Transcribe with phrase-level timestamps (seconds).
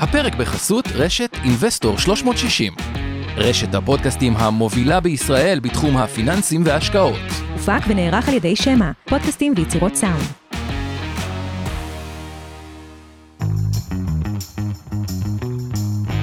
[0.00, 2.72] הפרק בחסות רשת אינבסטור 360.
[3.36, 7.18] רשת הפודקאסטים המובילה בישראל בתחום הפיננסים וההשקעות.
[7.52, 10.26] הופק ונערך על ידי שמע, פודקאסטים ויצירות סאונד.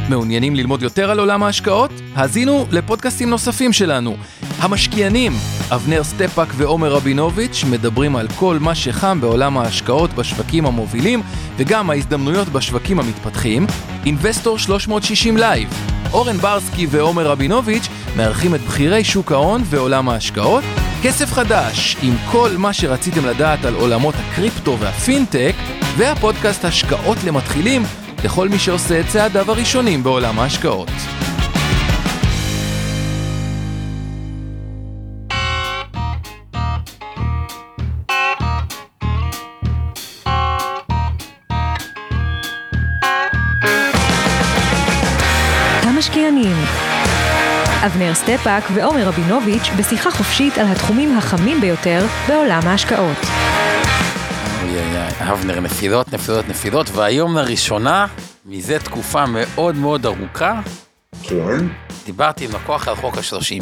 [0.10, 1.92] מעוניינים ללמוד יותר על עולם ההשקעות?
[2.16, 4.16] האזינו לפודקאסטים נוספים שלנו.
[4.60, 5.32] המשקיענים,
[5.72, 11.22] אבנר סטפאק ועומר רבינוביץ' מדברים על כל מה שחם בעולם ההשקעות בשווקים המובילים
[11.58, 13.68] וגם ההזדמנויות בשווקים המתפתחים.
[14.06, 15.70] אינבסטור 360 Live,
[16.14, 20.64] אורן ברסקי ועומר רבינוביץ' מארחים את בכירי שוק ההון ועולם ההשקעות.
[21.04, 25.56] כסף חדש, עם כל מה שרציתם לדעת על עולמות הקריפטו והפינטק,
[25.98, 27.84] והפודקאסט השקעות למתחילים
[28.24, 31.23] לכל מי שעושה את צעדיו הראשונים בעולם ההשקעות.
[47.86, 53.18] אבנר סטפאק ועומר רבינוביץ' בשיחה חופשית על התחומים החמים ביותר בעולם ההשקעות.
[55.20, 58.08] אבנר, נפילות, נפילות, נפילות, והיום לראשונה,
[58.46, 60.60] מזה תקופה מאוד מאוד ארוכה,
[61.24, 61.66] כן.
[62.06, 63.62] דיברתי עם לקוח על חוק השלושים.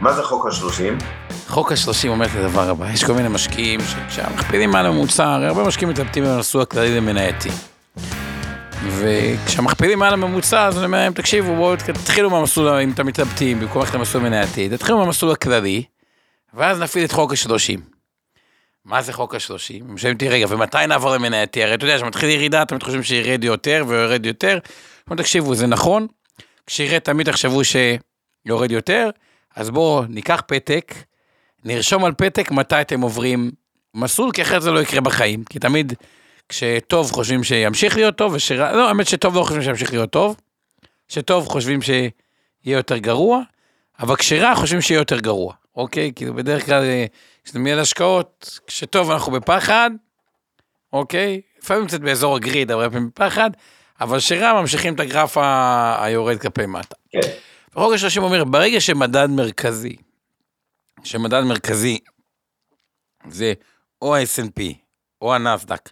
[0.00, 0.98] מה זה חוק השלושים?
[1.48, 5.64] חוק השלושים אומר את הדבר הבא, יש כל מיני משקיעים שכשהמכפילים מעל הממוצע, הרי הרבה
[5.64, 7.50] משקיעים מתלבטים במסלול הכללי למנייתי.
[8.88, 13.82] וכשהמכפילים מעל הממוצע, אז אני אומר להם, תקשיבו, בואו תתחילו מהמסלול, אם אתם מתלבטים, במקום
[13.82, 15.82] ללכת למסלול מנייתי, תתחילו מהמסלול הכללי,
[16.54, 17.80] ואז נפעיל את חוק השלושים.
[18.84, 19.90] מה זה חוק השלושים?
[19.90, 21.62] הם שואלים אותי, רגע, ומתי נעבור למנייתי?
[21.62, 24.58] הרי אתה יודע, כשמתחיל ירידה, אתם חושבים שירד יותר ויורד יותר.
[25.08, 26.06] אבל תקשיבו, זה נכון,
[26.66, 29.10] כשירד תמיד תחשבו שיורד יותר,
[29.56, 30.94] אז בואו ניקח פתק,
[31.64, 33.50] נרשום על פתק מתי אתם עוברים
[33.94, 35.44] מסלול, כי אחרת זה לא יקרה בחיים.
[35.44, 35.92] כי תמיד
[36.50, 40.36] כשטוב חושבים שימשיך להיות טוב, ושרע, לא, האמת שטוב לא חושבים שימשיך להיות טוב,
[41.08, 42.10] שטוב חושבים שיהיה
[42.64, 43.40] יותר גרוע,
[44.00, 46.12] אבל כשרע חושבים שיהיה יותר גרוע, אוקיי?
[46.16, 47.04] כאילו בדרך כלל, אה,
[47.44, 49.90] כשאתה מייד השקעות, כשטוב אנחנו בפחד,
[50.92, 51.40] אוקיי?
[51.62, 53.50] לפעמים קצת באזור הגריד, הרבה פעמים בפחד,
[54.00, 56.94] אבל כשרע ממשיכים את הגרף ה- היורד כלפי מטה.
[57.10, 57.18] כן.
[57.72, 59.96] וחוק השלושים אומר, ברגע שמדד מרכזי,
[61.04, 61.98] שמדד מרכזי
[63.28, 63.52] זה
[64.02, 64.62] או ה-S&P
[65.22, 65.90] או הנסדק,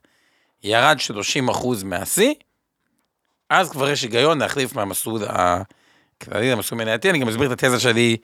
[0.62, 0.96] ירד
[1.50, 2.34] 30% מהשיא,
[3.50, 8.16] אז כבר יש היגיון להחליף מהמסלול הכללי למסלול מנייתי, אני גם אסביר את התזה שלי,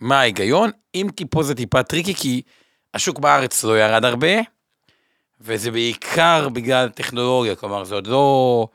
[0.00, 2.42] מה ההיגיון, אם כי פה זה טיפה טריקי, כי
[2.94, 4.40] השוק בארץ לא ירד הרבה,
[5.40, 8.66] וזה בעיקר בגלל טכנולוגיה, כלומר זה עוד לא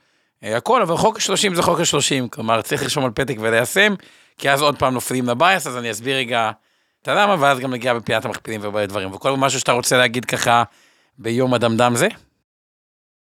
[0.43, 3.93] אה, הכל, אבל חוק ה-30 זה חוק ה-30, כלומר צריך לרשום על פתק וליישם,
[4.37, 6.51] כי אז עוד פעם נופלים לבייס, אז אני אסביר רגע
[7.01, 10.63] את הלמה, ואז גם נגיע בפינת המכפילים ובעלי דברים, וכל משהו שאתה רוצה להגיד ככה
[11.17, 12.07] ביום הדמדם זה?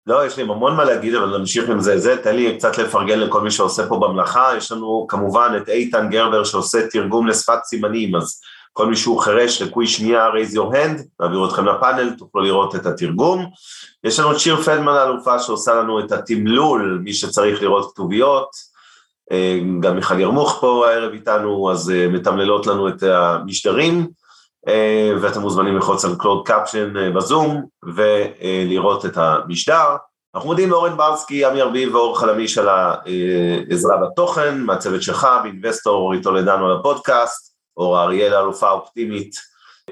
[0.06, 1.98] לא, יש לי המון מה להגיד, אבל נמשיך עם זה.
[1.98, 4.52] זה, תן לי קצת לפרגן לכל מי שעושה פה במלאכה.
[4.56, 8.40] יש לנו כמובן את איתן גרבר שעושה תרגום לשפת סימנים, אז
[8.72, 12.86] כל מי שהוא חירש, לקוי שנייה, raise your hand, נעביר אתכם לפאנל, תוכלו לראות את
[12.86, 13.46] התרגום.
[14.04, 18.48] יש לנו את שיר פלדמן האלופה שעושה לנו את התמלול, מי שצריך לראות כתוביות.
[19.32, 24.06] אה, גם מיכל ירמוך פה הערב איתנו, אז אה, מתמללות לנו את המשדרים.
[24.68, 27.64] אה, ואתם מוזמנים ללחוץ על קלוד קפשן אה, בזום
[27.94, 29.96] ולראות את המשדר.
[30.34, 36.22] אנחנו מודים לאורן ברסקי, עמי ארביב ואור חלמיש על העזרה בתוכן, מהצוות שלך, באינבסטור, אורית
[36.22, 39.36] טולדנו על הפודקאסט, אור אריאל האלופה האופטימית,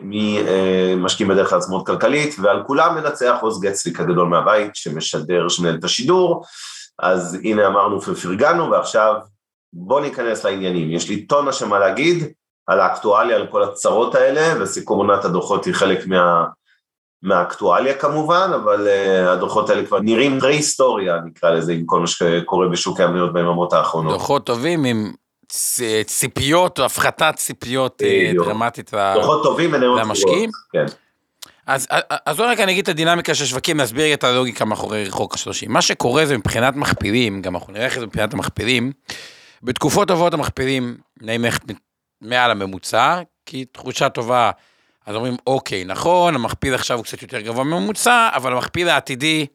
[0.03, 5.85] ממשקיעים בדרך כלל עצמאות כלכלית, ועל כולם מנצח עוז גצליק הגדול מהבית, שמשדר, שמנהל את
[5.85, 6.45] השידור.
[6.99, 9.15] אז הנה אמרנו ופרגנו, ועכשיו
[9.73, 10.91] בואו ניכנס לעניינים.
[10.91, 12.33] יש לי טונה שמה להגיד,
[12.67, 16.45] על האקטואליה, על כל הצרות האלה, וסיכום עונת הדוחות היא חלק מה,
[17.23, 22.69] מהאקטואליה כמובן, אבל uh, הדוחות האלה כבר נראים פרה-היסטוריה, נקרא לזה, עם כל מה שקורה
[22.69, 24.13] בשוק המניות ביממות האחרונות.
[24.13, 25.13] דוחות טובים עם
[26.07, 28.33] ציפיות או הפחתת ציפיות אה.
[28.35, 28.93] דרמטית
[29.99, 30.51] למשקיעים?
[30.73, 30.87] כן.
[31.67, 31.89] אז,
[32.27, 35.73] אז רק אני אגיד את הדינמיקה של שווקים, להסביר את הלוגיקה מאחורי חוק השלושים.
[35.73, 38.93] מה שקורה זה מבחינת מכפילים, גם אנחנו נראה איך זה מבחינת המכפילים,
[39.63, 41.61] בתקופות טובות המכפילים נעים ללכת
[42.21, 44.51] מעל הממוצע, כי תחושה טובה,
[45.07, 49.47] אז אומרים, אוקיי, נכון, המכפיל עכשיו הוא קצת יותר גבוה מממוצע, אבל המכפיל העתידי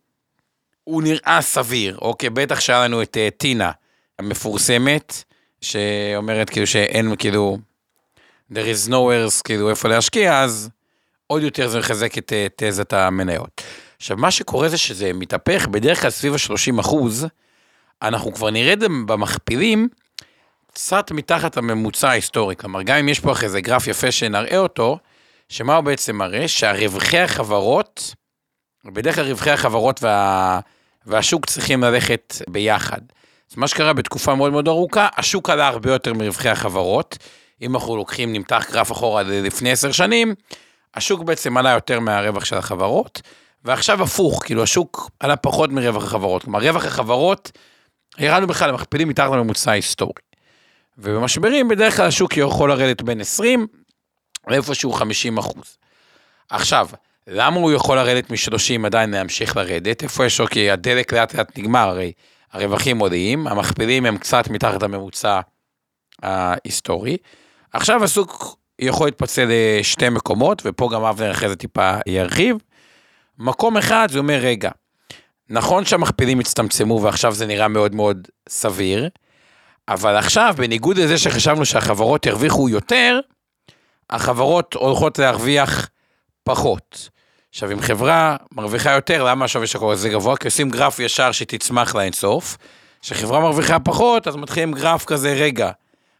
[0.83, 3.71] הוא נראה סביר, אוקיי, בטח שהיה לנו את אה, טינה
[4.19, 5.23] המפורסמת,
[5.61, 7.57] שאומרת כאילו שאין כאילו,
[8.51, 10.69] there is nowhere, כאילו איפה להשקיע, אז
[11.27, 13.61] עוד יותר זה מחזק את אה, תזת המניות.
[13.97, 17.27] עכשיו, מה שקורה זה שזה מתהפך, בדרך כלל סביב ה-30 אחוז,
[18.01, 19.87] אנחנו כבר נרד במכפילים
[20.75, 22.55] קצת מתחת הממוצע ההיסטורי.
[22.55, 24.97] כלומר, גם אם יש פה אחרי זה גרף יפה שנראה אותו,
[25.49, 26.47] שמה הוא בעצם מראה?
[26.47, 28.13] שהרווחי החברות,
[28.85, 30.59] בדרך כלל רווחי החברות וה...
[31.05, 32.99] והשוק צריכים ללכת ביחד.
[33.51, 37.17] אז מה שקרה בתקופה מאוד מאוד ארוכה, השוק עלה הרבה יותר מרווחי החברות.
[37.61, 40.35] אם אנחנו לוקחים, נמתח גרף אחורה לפני עשר שנים,
[40.95, 43.21] השוק בעצם עלה יותר מהרווח של החברות,
[43.63, 46.43] ועכשיו הפוך, כאילו השוק עלה פחות מרווח החברות.
[46.43, 47.51] כלומר, רווח החברות,
[48.17, 50.24] ירדנו בכלל למכפילים מתחת לממוצע ההיסטורי.
[50.97, 53.67] ובמשברים בדרך כלל השוק יכול לרדת בין 20
[54.47, 55.77] לאיפשהו 50 אחוז.
[56.49, 56.87] עכשיו,
[57.27, 60.03] למה הוא יכול לרדת מ-30 עדיין להמשיך לרדת?
[60.03, 60.47] איפה יש לו?
[60.47, 62.11] כי הדלק לאט לאט נגמר, הרי
[62.51, 65.39] הרווחים עולים, המכפילים הם קצת מתחת לממוצע
[66.23, 67.17] ההיסטורי.
[67.73, 69.49] עכשיו השוק יכול להתפצל
[69.79, 72.57] לשתי מקומות, ופה גם אבנר אחרי זה טיפה ירחיב.
[73.39, 74.71] מקום אחד זה אומר, רגע,
[75.49, 79.09] נכון שהמכפילים הצטמצמו ועכשיו זה נראה מאוד מאוד סביר,
[79.89, 83.19] אבל עכשיו, בניגוד לזה שחשבנו שהחברות ירוויחו יותר,
[84.09, 85.89] החברות הולכות להרוויח
[86.43, 87.09] פחות.
[87.49, 90.37] עכשיו, אם חברה מרוויחה יותר, למה השווי של הכל זה גבוה?
[90.37, 92.57] כי עושים גרף ישר שתצמח לאינסוף.
[93.01, 95.71] כשחברה מרוויחה פחות, אז מתחילים גרף כזה, רגע,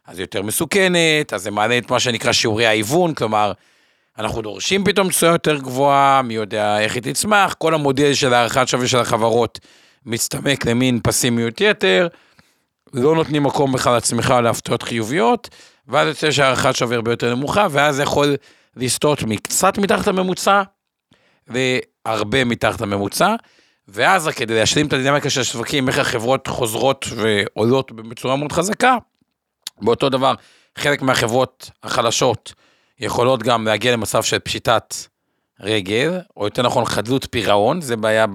[0.06, 3.52] אז יותר מסוכנת, אז זה מעלה את מה שנקרא שיעורי ההיוון, כלומר,
[4.18, 8.68] אנחנו דורשים פתאום תשואה יותר גבוהה, מי יודע איך היא תצמח, כל המודל של הערכת
[8.68, 9.58] שווי של החברות
[10.06, 12.08] מצטמק למין פסימיות יתר,
[12.96, 13.98] לא נותנים מקום בכלל
[14.30, 15.48] או להפתעות חיוביות,
[15.88, 18.36] ואז יוצא שהערכת שווי הרבה יותר נמוכה, ואז זה יכול
[18.76, 20.62] לסטות מקצת מתחת לממוצע,
[21.48, 23.34] והרבה מתחת לממוצע,
[23.88, 28.96] ואז כדי להשלים את הדינמיקה של השווקים, איך החברות חוזרות ועולות בצורה מאוד חזקה,
[29.82, 30.34] באותו דבר,
[30.78, 32.52] חלק מהחברות החלשות
[33.00, 34.94] יכולות גם להגיע למצב של פשיטת
[35.60, 38.26] רגל, או יותר נכון חדלות פירעון, זה בעיה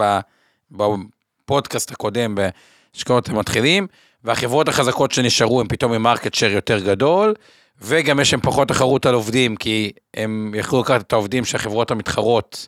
[0.72, 3.88] בפודקאסט הקודם בהשקעות המתחילים,
[4.24, 7.34] והחברות החזקות שנשארו הם פתאום עם market share יותר גדול,
[7.82, 12.68] וגם יש להם פחות תחרות על עובדים, כי הם יכלו לקחת את העובדים שהחברות המתחרות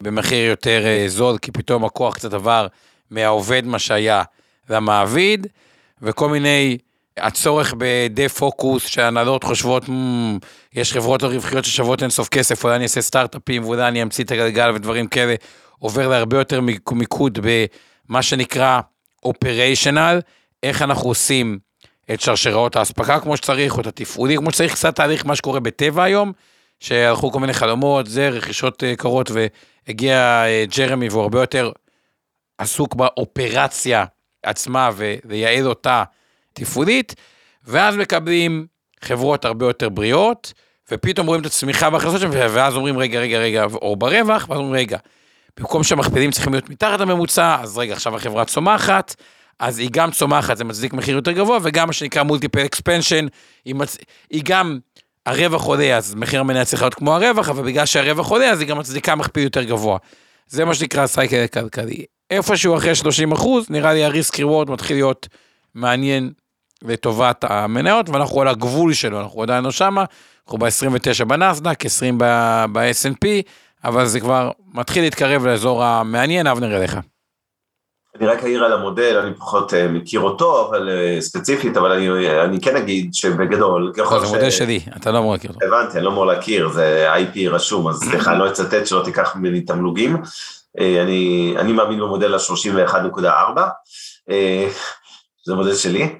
[0.00, 2.66] במחיר יותר אה, זול, כי פתאום הכוח קצת עבר
[3.10, 4.22] מהעובד, מה שהיה,
[4.70, 5.46] למעביד,
[6.02, 6.78] וכל מיני,
[7.16, 9.90] הצורך בדה פוקוס, שהנהלות חושבות, mm,
[10.74, 14.70] יש חברות רווחיות ששוות אינסוף כסף, אולי אני אעשה סטארט-אפים, ואולי אני אמציא את הגלגל
[14.74, 15.34] ודברים כאלה,
[15.78, 16.60] עובר להרבה יותר
[16.92, 18.80] מיקוד במה שנקרא
[19.24, 20.20] אופריישנל,
[20.62, 21.58] איך אנחנו עושים
[22.12, 26.04] את שרשראות האספקה כמו שצריך, או את התפעולי כמו שצריך, קצת תהליך מה שקורה בטבע
[26.04, 26.32] היום,
[26.80, 30.16] שהלכו כל מיני חלומות, זה רכישות אה, קרות, והגיע
[30.46, 31.70] אה, ג'רמי והוא הרבה יותר
[32.58, 34.04] עסוק באופרציה
[34.42, 36.04] עצמה ולייעל אותה
[36.52, 37.14] תפעולית,
[37.64, 38.66] ואז מקבלים
[39.04, 40.52] חברות הרבה יותר בריאות,
[40.90, 44.74] ופתאום רואים את הצמיחה בהכנסות שלהם, ואז אומרים רגע, רגע, רגע, או ברווח, ואז אומרים
[44.74, 44.98] רגע,
[45.56, 49.14] במקום שהמכפילים צריכים להיות מתחת לממוצע, אז רגע, עכשיו החברה צומחת,
[49.62, 53.26] אז היא גם צומחת, זה מצדיק מחיר יותר גבוה, וגם מה שנקרא מולטיפל אקספנשן,
[53.64, 53.96] היא, מצ...
[54.30, 54.78] היא גם,
[55.26, 58.68] הרווח עולה, אז מחיר המניה צריך להיות כמו הרווח, אבל בגלל שהרווח עולה, אז היא
[58.68, 59.98] גם מצדיקה מכפיל יותר גבוה.
[60.46, 62.04] זה מה שנקרא סייקל הכלכלי.
[62.30, 65.28] איפשהו אחרי 30 אחוז, נראה לי הריסק ריוורד מתחיל להיות
[65.74, 66.32] מעניין
[66.82, 70.04] לטובת המניות, ואנחנו על הגבול שלו, אנחנו עדיין לא שמה,
[70.46, 73.26] אנחנו ב-29 בנסדק, 20 ב-S&P,
[73.84, 76.98] אבל זה כבר מתחיל להתקרב לאזור המעניין, אבנר אליך.
[78.16, 82.30] אני רק אעיר על המודל, אני פחות uh, מכיר אותו, אבל uh, ספציפית, אבל אני,
[82.44, 84.22] אני כן אגיד שבגדול, ככל ש...
[84.22, 85.66] זה מודל שלי, אתה לא אמור להכיר אותו.
[85.66, 89.36] הבנתי, אני לא אמור להכיר, זה IP רשום, אז סליחה, אני לא אצטט שלא תיקח
[89.36, 90.16] ממני תמלוגים.
[90.16, 93.58] Uh, אני, אני מאמין במודל ה-31.4,
[94.30, 94.32] uh,
[95.46, 96.18] זה מודל שלי,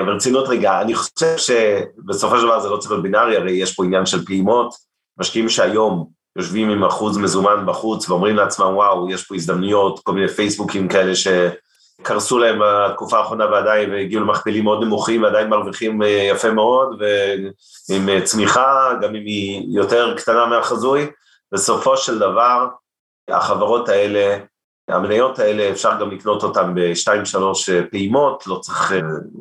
[0.00, 3.74] אבל רצינות רגע, אני חושב שבסופו של דבר זה לא צריך להיות בינארי, הרי יש
[3.74, 4.74] פה עניין של פעימות,
[5.18, 10.28] משקיעים שהיום יושבים עם אחוז מזומן בחוץ ואומרים לעצמם, וואו, יש פה הזדמנויות, כל מיני
[10.28, 16.50] פייסבוקים כאלה שקרסו להם בתקופה האחרונה ועדיין והגיעו למכפילים מאוד נמוכים ועדיין מרוויחים אה, יפה
[16.50, 17.02] מאוד
[17.88, 21.10] ועם אה, צמיחה, גם אם היא יותר קטנה מהחזוי,
[21.52, 22.66] בסופו של דבר
[23.28, 24.38] החברות האלה
[24.92, 28.98] המניות האלה אפשר גם לקנות אותן בשתיים שלוש אה, פעימות, לא צריך, אה,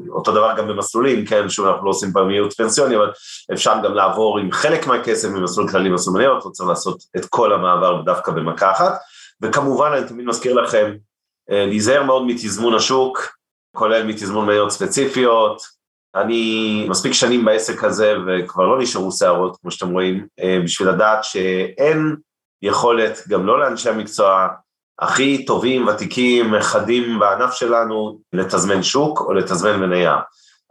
[0.10, 3.12] אותו דבר גם במסלולים, כן, שוב אנחנו לא עושים פעם ייעוץ פנסיוני, אבל
[3.54, 7.54] אפשר גם לעבור עם חלק מהכסף ממסלול כללי מסלול מניות, לא צריך לעשות את כל
[7.54, 8.94] המעבר דווקא במכה אחת,
[9.42, 10.92] וכמובן אני תמיד מזכיר לכם,
[11.52, 13.38] אה, להיזהר מאוד מתזמון השוק,
[13.76, 15.80] כולל מתזמון מניות ספציפיות,
[16.16, 20.28] אני מספיק שנים בעסק הזה וכבר לא נשארו שערות, כמו שאתם רואים,
[20.64, 22.16] בשביל לדעת שאין
[22.62, 24.48] יכולת, גם לא לאנשי המקצוע,
[25.02, 30.18] הכי טובים, ותיקים, חדים בענף שלנו, לתזמן שוק או לתזמן מניה.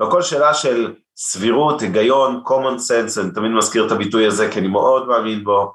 [0.00, 4.68] והכל שאלה של סבירות, היגיון, common sense, אני תמיד מזכיר את הביטוי הזה כי אני
[4.68, 5.72] מאוד מאמין בו.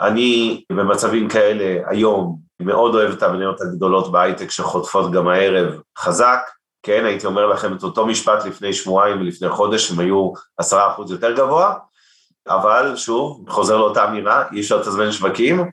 [0.00, 6.40] אני במצבים כאלה היום מאוד אוהב את המניות הגדולות בהייטק שחוטפות גם הערב חזק,
[6.82, 11.10] כן, הייתי אומר לכם את אותו משפט לפני שבועיים ולפני חודש, הם היו עשרה אחוז
[11.10, 11.74] יותר גבוה,
[12.48, 15.70] אבל שוב, חוזר לאותה אמירה, אי אפשר לתזמן שווקים,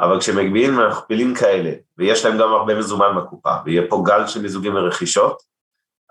[0.00, 4.74] אבל כשמגבילים מכפילים כאלה, ויש להם גם הרבה מזומן בקופה, ויהיה פה גל של מיזוגים
[4.74, 5.42] ורכישות,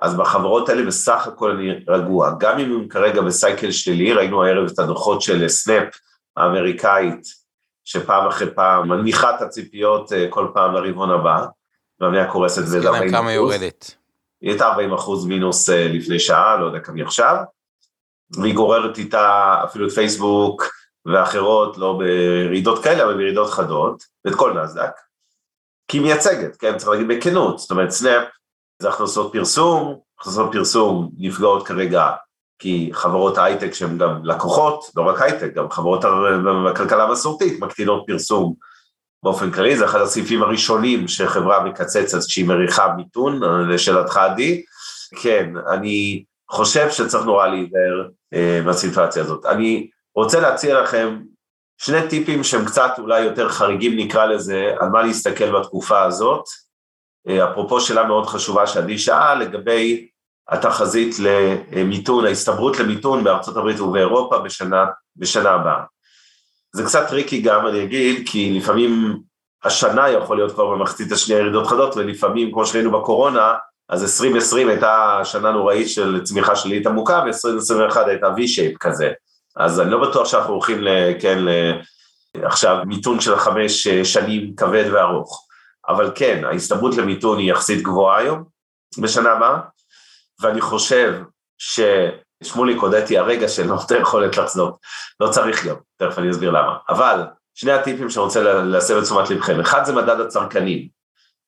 [0.02, 2.32] אז בחברות האלה בסך הכל אני רגוע.
[2.40, 5.94] גם אם הם כרגע בסייקל שלילי, ראינו הערב את הדוחות של סנאפ
[6.38, 7.22] האמריקאית,
[7.84, 11.46] שפעם אחרי פעם מנמיכה את הציפיות אה, כל פעם לרבעון הבא,
[12.00, 13.96] והמניה קורסת ב 40 כמה יורדת.
[14.42, 17.36] היא הייתה 40 אחוז מינוס אה, לפני שעה, לא יודע כמה עכשיו,
[18.38, 20.64] והיא גוררת איתה אפילו את פייסבוק
[21.06, 24.92] ואחרות, לא ברעידות כאלה, אבל ברעידות חדות, ואת כל נסדק,
[25.88, 28.24] כי היא מייצגת, כן, צריך להגיד בכנות, זאת אומרת סנאפ
[28.82, 32.12] זה הכנסות פרסום, הכנסות פרסום נפגעות כרגע
[32.60, 36.06] כי חברות הייטק שהן גם לקוחות, לא רק הייטק, גם חברות
[36.66, 38.54] בכלכלה המסורתית מקטינות פרסום
[39.24, 43.40] באופן כללי, זה אחד הסעיפים הראשונים שחברה מקצצת כשהיא מריחה מיתון,
[43.70, 44.64] לשאלתך עדי,
[45.22, 49.46] כן, אני חושב שצריך נורא להיזהר אה, מהסיטואציה הזאת.
[49.46, 51.20] אני רוצה להציע לכם
[51.78, 56.44] שני טיפים שהם קצת אולי יותר חריגים נקרא לזה, על מה להסתכל בתקופה הזאת,
[57.28, 60.08] אה, אפרופו שאלה מאוד חשובה שעדי שאל לגבי
[60.50, 65.84] התחזית למיתון, ההסתברות למיתון בארצות הברית ובאירופה בשנה, בשנה הבאה.
[66.76, 69.20] זה קצת טריקי גם, אני אגיד, כי לפעמים
[69.64, 73.54] השנה יכול להיות כבר במחצית השנייה ירידות חדות, ולפעמים, כמו שראינו בקורונה,
[73.90, 79.12] אז 2020 הייתה שנה נוראית של צמיחה שלילית עמוקה, ו-2021 הייתה V-shape כזה.
[79.56, 80.84] אז אני לא בטוח שאנחנו הולכים,
[81.22, 81.40] כן,
[82.44, 85.48] עכשיו מיתון של חמש שנים כבד וארוך.
[85.88, 88.44] אבל כן, ההסתברות למיתון היא יחסית גבוהה היום,
[89.02, 89.60] בשנה הבאה,
[90.42, 91.22] ואני חושב
[91.58, 94.80] ששמוליק הודיתי הרגע של יותר יכולת לחזור,
[95.20, 96.78] לא צריך גם, תכף אני אסביר למה.
[96.90, 100.88] אבל שני הטיפים שאני רוצה להסב את תשומת לבכם, אחד זה מדד הצרכנים,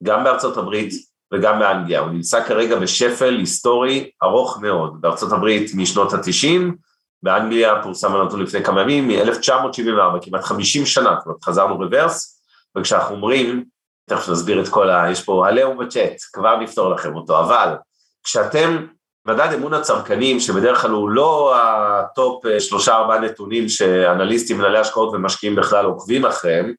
[0.03, 0.93] גם בארצות הברית
[1.33, 6.75] וגם באנגליה, הוא נמצא כרגע בשפל היסטורי ארוך מאוד, בארצות הברית משנות התשעים,
[7.23, 12.41] באנגליה פורסם הנתון לפני כמה ימים, מ-1974, כמעט 50 שנה, זאת חזרנו רוורס,
[12.77, 13.63] וכשאנחנו אומרים,
[14.09, 15.11] תכף נסביר את כל ה...
[15.11, 17.75] יש פה עליהום בצ'אט, כבר נפתור לכם אותו, אבל
[18.23, 18.85] כשאתם,
[19.25, 24.79] מדד אמון הצרכנים, שבדרך כלל הוא לא ה top אה, שלושה ארבעה נתונים שאנליסטים, מנהלי
[24.79, 26.73] השקעות ומשקיעים בכלל עוקבים אחריהם,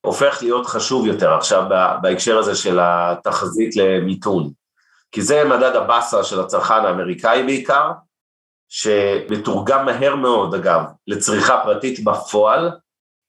[0.00, 1.64] הופך להיות חשוב יותר עכשיו
[2.02, 4.50] בהקשר הזה של התחזית למיתון.
[5.12, 7.90] כי זה מדד הבאסה של הצרכן האמריקאי בעיקר,
[8.68, 12.70] שמתורגם מהר מאוד אגב לצריכה פרטית בפועל,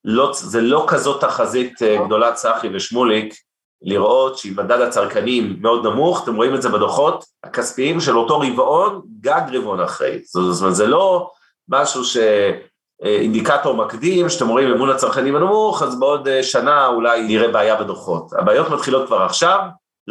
[0.06, 3.34] לא, זה לא כזאת תחזית אה, גדולה צחי ושמוליק,
[3.82, 9.02] לראות שאם מדד הצרכנים מאוד נמוך, אתם רואים את זה בדוחות הכספיים של אותו רבעון,
[9.22, 10.20] גג רבעון אחרי.
[10.26, 11.32] זאת אומרת, זה לא
[11.70, 17.76] משהו שאינדיקטור מקדים, שאתם רואים אמון הצרכנים הנמוך, אז בעוד אה, שנה אולי נראה בעיה
[17.76, 18.34] בדוחות.
[18.34, 19.60] הבעיות מתחילות כבר עכשיו,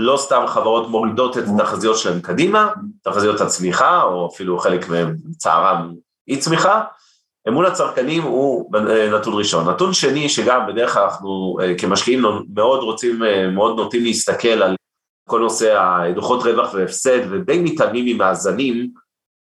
[0.00, 5.94] לא סתם חברות מורידות את התחזיות שלהן קדימה, תחזיות הצמיחה, או אפילו חלק מהם צערם
[6.28, 6.84] אי צמיחה,
[7.48, 8.72] אמון הצרכנים הוא
[9.12, 9.68] נתון ראשון.
[9.68, 12.22] נתון שני, שגם בדרך כלל אנחנו אה, כמשקיעים
[12.54, 14.76] מאוד רוצים, אה, מאוד נוטים להסתכל על
[15.28, 18.90] כל נושא הדוחות רווח והפסד, ודי מתעלמים ממאזנים,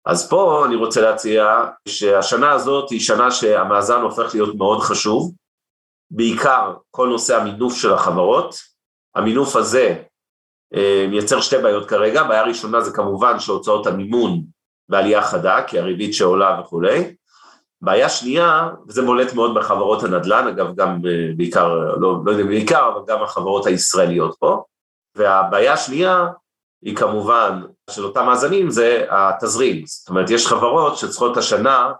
[0.06, 5.34] אז פה אני רוצה להציע שהשנה הזאת היא שנה שהמאזן הופך להיות מאוד חשוב,
[6.12, 8.56] בעיקר כל נושא המינוף של החברות.
[9.16, 10.04] המינוף הזה
[11.10, 14.42] מייצר שתי בעיות כרגע, בעיה ראשונה זה כמובן שהוצאות המימון
[14.90, 17.16] בעלייה חדה, כי הריבית שעולה וכולי,
[17.82, 22.90] בעיה שנייה, וזה בולט מאוד בחברות הנדל"ן, אגב גם אה, בעיקר, לא, לא יודע בעיקר,
[22.94, 24.64] אבל גם החברות הישראליות פה,
[25.16, 26.28] והבעיה השנייה
[26.82, 31.92] היא כמובן של אותם מאזנים זה התזרים, זאת אומרת יש חברות שצריכות השנה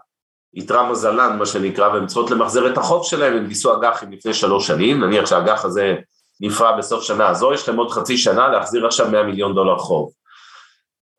[0.54, 4.66] יתרה מזלן מה שנקרא והן צריכות למחזר את החוב שלהן, הם גיסו אג"חים לפני שלוש
[4.66, 5.94] שנים, נניח שהאג"ח הזה
[6.40, 10.12] נפרע בסוף שנה הזו, יש להם עוד חצי שנה להחזיר עכשיו 100 מיליון דולר חוב.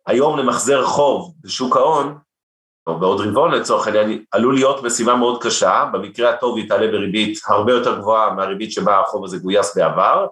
[0.08, 2.18] היום למחזר חוב בשוק ההון
[2.88, 7.40] או בעוד רבעון לצורך העניין, עלול להיות משימה מאוד קשה, במקרה הטוב היא תעלה בריבית
[7.48, 10.28] הרבה יותר גבוהה מהריבית שבה החוב הזה גויס בעבר,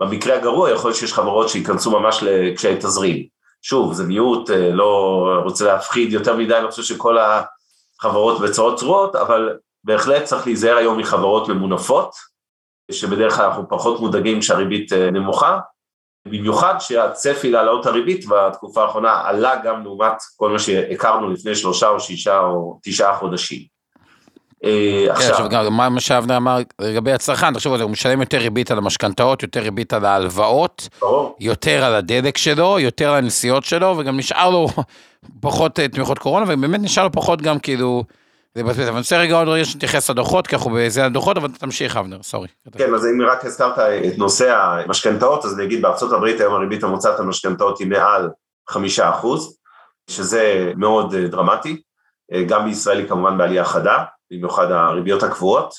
[0.00, 3.26] במקרה הגרוע יכול להיות שיש חברות שייכנסו ממש לקשיי תזרים.
[3.62, 9.16] שוב, זה מיעוט, אה, לא רוצה להפחיד יותר מדי, אני חושב שכל החברות בצורות צרורות,
[9.16, 12.10] אבל בהחלט צריך להיזהר היום מחברות ממונפות,
[12.90, 15.58] שבדרך כלל אנחנו פחות מודאגים כשהריבית אה, נמוכה,
[16.28, 22.00] במיוחד שהצפי להעלאות הריבית בתקופה האחרונה עלה גם לעומת כל מה שהכרנו לפני שלושה או
[22.00, 23.74] שישה או תשעה חודשים.
[24.64, 28.38] אה, כן, עכשיו, גם מה שאבנר אמר לגבי הצרכן, תחשוב על זה, הוא משלם יותר
[28.38, 30.88] ריבית על המשכנתאות, יותר ריבית על ההלוואות,
[31.40, 34.68] יותר על הדלק שלו, יותר על הנסיעות שלו, וגם נשאר לו
[35.40, 38.04] פחות אה, תמיכות קורונה, ובאמת נשאר לו פחות גם כאילו...
[38.54, 41.48] זה מבזבז, אבל אני רוצה רגע עוד רגע שתתייחס לדוחות, כי אנחנו בזה הדוחות, אבל
[41.50, 42.48] תמשיך אבנר, סורי.
[42.78, 46.84] כן, אז אם רק הזכרת את נושא המשכנתאות, אז אני אגיד בארצות הברית היום הריבית
[46.84, 48.30] המוצעת המשכנתאות היא מעל
[48.70, 49.58] חמישה אחוז,
[50.10, 51.82] שזה מאוד אה, דרמטי,
[52.32, 55.74] אה, גם בישראל היא כמובן בעלייה חדה, במיוחד הריביות הקבועות,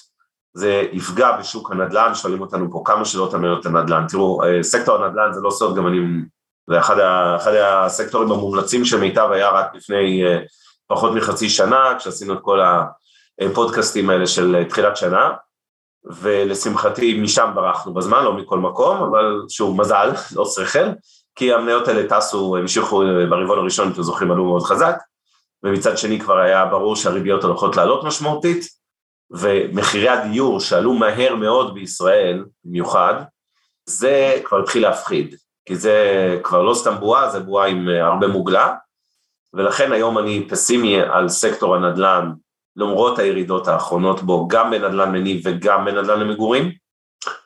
[0.54, 4.06] זה יפגע בשוק הנדל"ן, שואלים אותנו פה כמה שאלות על מניות הנדל"ן.
[4.10, 6.00] תראו, אה, סקטור הנדל"ן זה לא סוד, גם אני,
[6.70, 10.24] זה אחד, ה, אחד הסקטורים המומלצים של מיטב היה רק לפני
[10.88, 12.60] פחות מחצי שנה, כשעשינו את כל
[13.42, 15.32] הפודקאסטים האלה של תחילת שנה,
[16.06, 20.90] ולשמחתי משם ברחנו בזמן, לא מכל מקום, אבל שוב, מזל, לא שכל,
[21.36, 24.98] כי המניות האלה טסו, המשיכו ברבעון הראשון, אתם זוכרים, עלו מאוד חזק,
[25.64, 28.66] ומצד שני כבר היה ברור שהריביות הולכות לעלות משמעותית,
[29.32, 33.14] ומחירי הדיור שעלו מהר מאוד בישראל, במיוחד,
[33.86, 38.76] זה כבר התחיל להפחיד, כי זה כבר לא סתם בועה, זה בועה עם הרבה מוגלה,
[39.56, 42.32] ולכן היום אני פסימי על סקטור הנדל"ן,
[42.76, 46.72] למרות הירידות האחרונות בו, גם בנדל"ן מניב וגם בנדל"ן למגורים.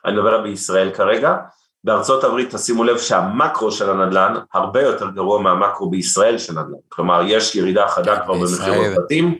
[0.04, 1.36] אני מדבר על בישראל כרגע.
[1.84, 6.78] בארצות הברית תשימו לב שהמקרו של הנדל"ן הרבה יותר גרוע מהמקרו בישראל של נדל"ן.
[6.88, 9.38] כלומר, יש ירידה חדה כבר במכירות בתים,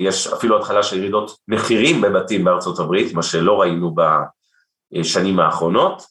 [0.00, 3.94] יש אפילו התחלה של ירידות מחירים בבתים בארצות הברית, מה שלא ראינו
[4.94, 6.02] בשנים האחרונות,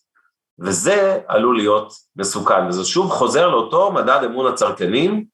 [0.60, 5.26] וזה עלול להיות מסוכן, וזה שוב חוזר לאותו מדד אמון הצרכנים,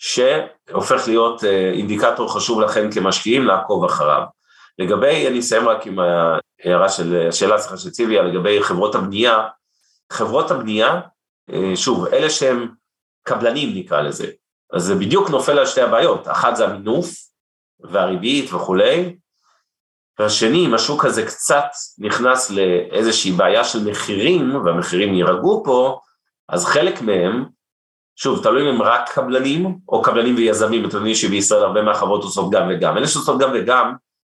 [0.00, 4.22] שהופך להיות אה, אינדיקטור חשוב לכם כמשקיעים לעקוב אחריו.
[4.78, 9.48] לגבי, אני אסיים רק עם ההערה של, השאלה שלך של ציוויה, לגבי חברות הבנייה,
[10.12, 11.00] חברות הבנייה,
[11.52, 12.68] אה, שוב, אלה שהם
[13.22, 14.26] קבלנים נקרא לזה,
[14.72, 17.10] אז זה בדיוק נופל על שתי הבעיות, אחת זה המינוף
[17.80, 19.16] והריבית וכולי,
[20.18, 21.64] והשני, אם השוק הזה קצת
[21.98, 26.00] נכנס לאיזושהי בעיה של מחירים, והמחירים יירגעו פה,
[26.48, 27.44] אז חלק מהם
[28.22, 32.50] שוב, תלוי אם הם רק קבלנים או קבלנים ויזמים, אתם יודעים שבישראל הרבה מהחברות עושות
[32.50, 32.96] גם וגם.
[32.96, 33.92] אלה שעושות גם וגם,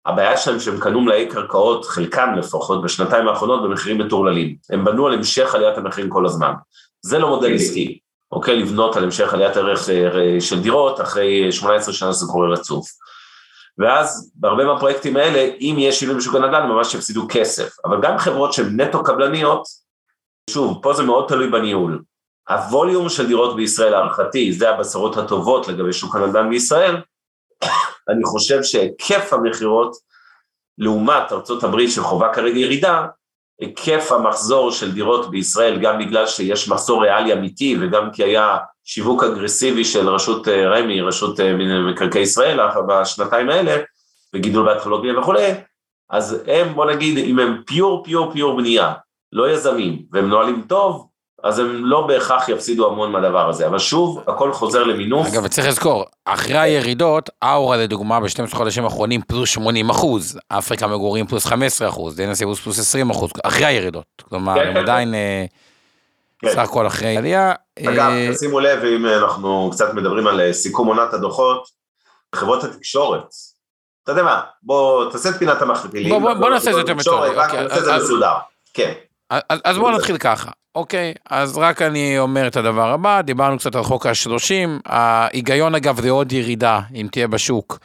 [0.06, 4.56] הבעיה שלהם שהם קנו מלאי קרקעות, חלקם לפחות, בשנתיים האחרונות במחירים מטורללים.
[4.70, 6.54] הם בנו על המשך עליית המחירים כל הזמן.
[7.02, 8.00] זה לא מודל עסקי,
[8.32, 8.60] אוקיי?
[8.60, 12.88] לבנות על המשך עליית ערך אה, של דירות, אחרי 18 שנה זה קורה רצוף.
[13.78, 17.70] ואז בהרבה מהפרויקטים האלה, אם יש שינוי בשוק הנדל"ן, ממש יפסידו כסף.
[17.86, 19.64] אבל גם חברות שהן נטו קבלניות,
[20.50, 22.02] שוב, פה זה מאוד תלוי בניהול.
[22.50, 26.96] הווליום של דירות בישראל הערכתי, זה הבשרות הטובות לגבי שוק הנדל"ן בישראל,
[28.10, 29.96] אני חושב שהיקף המכירות
[30.78, 33.08] לעומת ארה"ב שחובה כרגע ירידה,
[33.60, 39.24] היקף המחזור של דירות בישראל, גם בגלל שיש מחזור ריאלי אמיתי וגם כי היה שיווק
[39.24, 41.54] אגרסיבי של רשות אה, רמ"י, רשות אה,
[41.92, 43.84] מקרקעי ישראל בשנתיים האלה,
[44.36, 45.52] וגידול בהתחלות בנייה וכולי,
[46.10, 48.94] אז הם, בוא נגיד, אם הם פיור פיור פיור בנייה,
[49.32, 51.08] לא יזמים, והם נועלים טוב,
[51.44, 55.28] אז הם לא בהכרח יפסידו המון מהדבר הזה, אבל שוב, הכל חוזר למינוף.
[55.28, 61.28] אגב, צריך לזכור, אחרי הירידות, אאורה לדוגמה ב-12 חודשים האחרונים פלוס 80 אחוז, אפריקה מגורים
[61.28, 65.10] פלוס 15 אחוז, דניה סיבוס פלוס 20 אחוז, אחרי הירידות, כלומר, כן, הם כן, עדיין
[65.10, 66.48] כן.
[66.48, 66.54] אה.
[66.54, 67.54] סך הכל אחרי עלייה.
[67.80, 71.68] אגב, אה, תשימו לב, אם אנחנו קצת מדברים על אה, סיכום עונת הדוחות,
[72.36, 73.28] חברות התקשורת,
[74.04, 76.22] אתה יודע מה, בוא תעשה את פינת המכפילים.
[76.22, 77.44] בוא, נעשה את זה יותר מתואר.
[77.44, 78.34] אוקיי, נעשה את זה מסודר,
[78.74, 78.94] כן.
[79.64, 80.52] אז בואו נתחיל ככה.
[80.76, 86.02] אוקיי, אז רק אני אומר את הדבר הבא, דיברנו קצת על חוק ה-30, ההיגיון אגב
[86.02, 87.80] זה עוד ירידה, אם תהיה בשוק,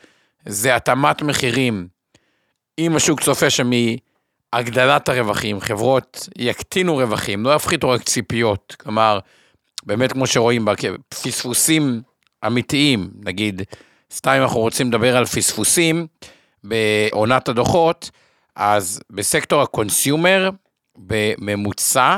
[0.47, 1.89] זה התאמת מחירים.
[2.79, 9.19] אם השוק צופה שמהגדלת הרווחים, חברות יקטינו רווחים, לא יפחיתו רק ציפיות, כלומר,
[9.87, 10.67] באמת כמו שרואים,
[11.09, 12.03] פספוסים
[12.47, 13.63] אמיתיים, נגיד,
[14.13, 16.07] סתם אנחנו רוצים לדבר על פספוסים
[16.65, 18.11] בעונת הדוחות,
[18.57, 20.51] אז בסקטור ה consumer,
[20.99, 22.17] בממוצע,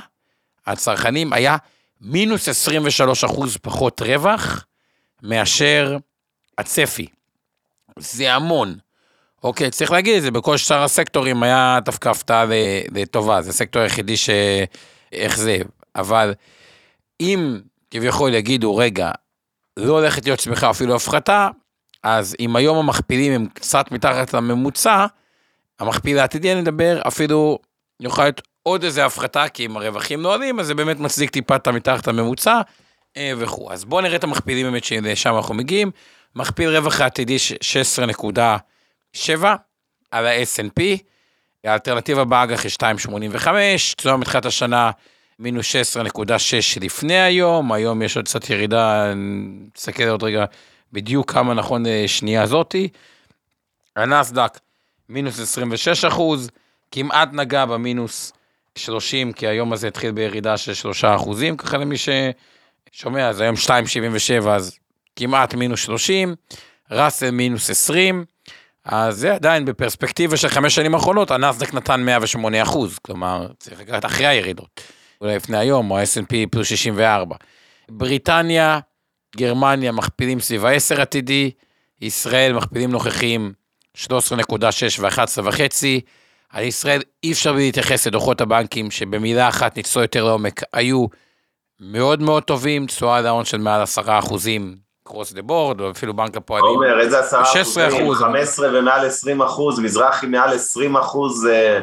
[0.66, 1.56] הצרכנים היה
[2.00, 4.64] מינוס 23 אחוז פחות רווח
[5.22, 5.96] מאשר
[6.58, 7.06] הצפי.
[7.98, 8.78] זה המון.
[9.44, 12.44] אוקיי, צריך להגיד את זה, בכל שאר הסקטורים היה דווקא הפתעה
[12.92, 14.30] לטובה, זה הסקטור היחידי ש...
[15.12, 15.58] איך זה,
[15.96, 16.34] אבל
[17.20, 19.10] אם כביכול יגידו, רגע,
[19.76, 21.48] לא הולכת להיות צמיחה אפילו הפחתה,
[22.02, 25.06] אז אם היום המכפילים הם קצת מתחת לממוצע,
[25.80, 27.58] המכפיל העתידי, אני מדבר, אפילו
[28.00, 28.40] יוכל להיות
[28.70, 32.60] עוד איזה הפחתה, כי אם הרווחים נועדים, אז זה באמת מצדיק טיפה את המתחת הממוצע
[33.16, 33.72] אה, וכו'.
[33.72, 35.90] אז בואו נראה את המכפילים באמת שלשם אנחנו מגיעים.
[36.34, 39.44] מכפיל רווח העתידי 16.7
[40.10, 40.82] על ה snp
[41.64, 42.72] האלטרנטיבה באג"ח היא
[43.42, 43.48] 2.85,
[43.96, 44.90] תשואה מתחילת השנה
[45.38, 49.12] מינוס 16.6 לפני היום, היום יש עוד קצת ירידה,
[49.76, 50.44] נסתכל עוד רגע
[50.92, 52.88] בדיוק כמה נכון שנייה זאתי.
[53.96, 54.58] הנסדק
[55.08, 56.50] מינוס 26 אחוז,
[56.90, 58.32] כמעט נגע במינוס
[58.78, 64.48] 30, כי היום הזה התחיל בירידה של 3 אחוזים, ככה למי ששומע, אז היום 2.77,
[64.48, 64.78] אז
[65.16, 66.34] כמעט מינוס 30,
[66.90, 68.24] ראסל מינוס 20,
[68.84, 74.04] אז זה עדיין בפרספקטיבה של חמש שנים האחרונות, הנסדק נתן 108 אחוז, כלומר, צריך לקחת
[74.04, 74.80] אחרי הירידות,
[75.20, 77.36] אולי לפני היום, או ה-S&P פלוס 64.
[77.90, 78.80] בריטניה,
[79.36, 81.50] גרמניה מכפילים סביב ה-10 עתידי,
[82.00, 83.52] ישראל מכפילים נוכחים
[83.96, 84.02] 13.6
[85.00, 85.60] ו-11.5,
[86.52, 91.06] על ישראל אי אפשר להתייחס לדוחות הבנקים, שבמילה אחת נצלול יותר לעומק, היו
[91.80, 96.14] מאוד מאוד טובים, תשואה על ההון של מעל עשרה אחוזים, קרוס דה בורד, או אפילו
[96.16, 96.66] בנק הפועלים.
[96.66, 98.06] עומר, איזה עשרה 16 אחוזים?
[98.06, 98.18] אחוז.
[98.18, 101.80] 15 ומעל 20 אחוז, מזרחי מעל 20 אחוז אה,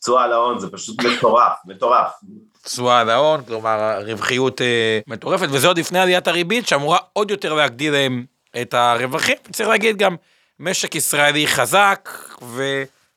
[0.00, 2.10] תשואה על ההון, זה פשוט מטורף, מטורף.
[2.64, 7.54] תשואה על ההון, כלומר הרווחיות אה, מטורפת, וזה עוד לפני עליית הריבית שאמורה עוד יותר
[7.54, 8.24] להגדיל להם
[8.62, 9.36] את הרווחים.
[9.52, 10.16] צריך להגיד גם,
[10.60, 12.08] משק ישראלי חזק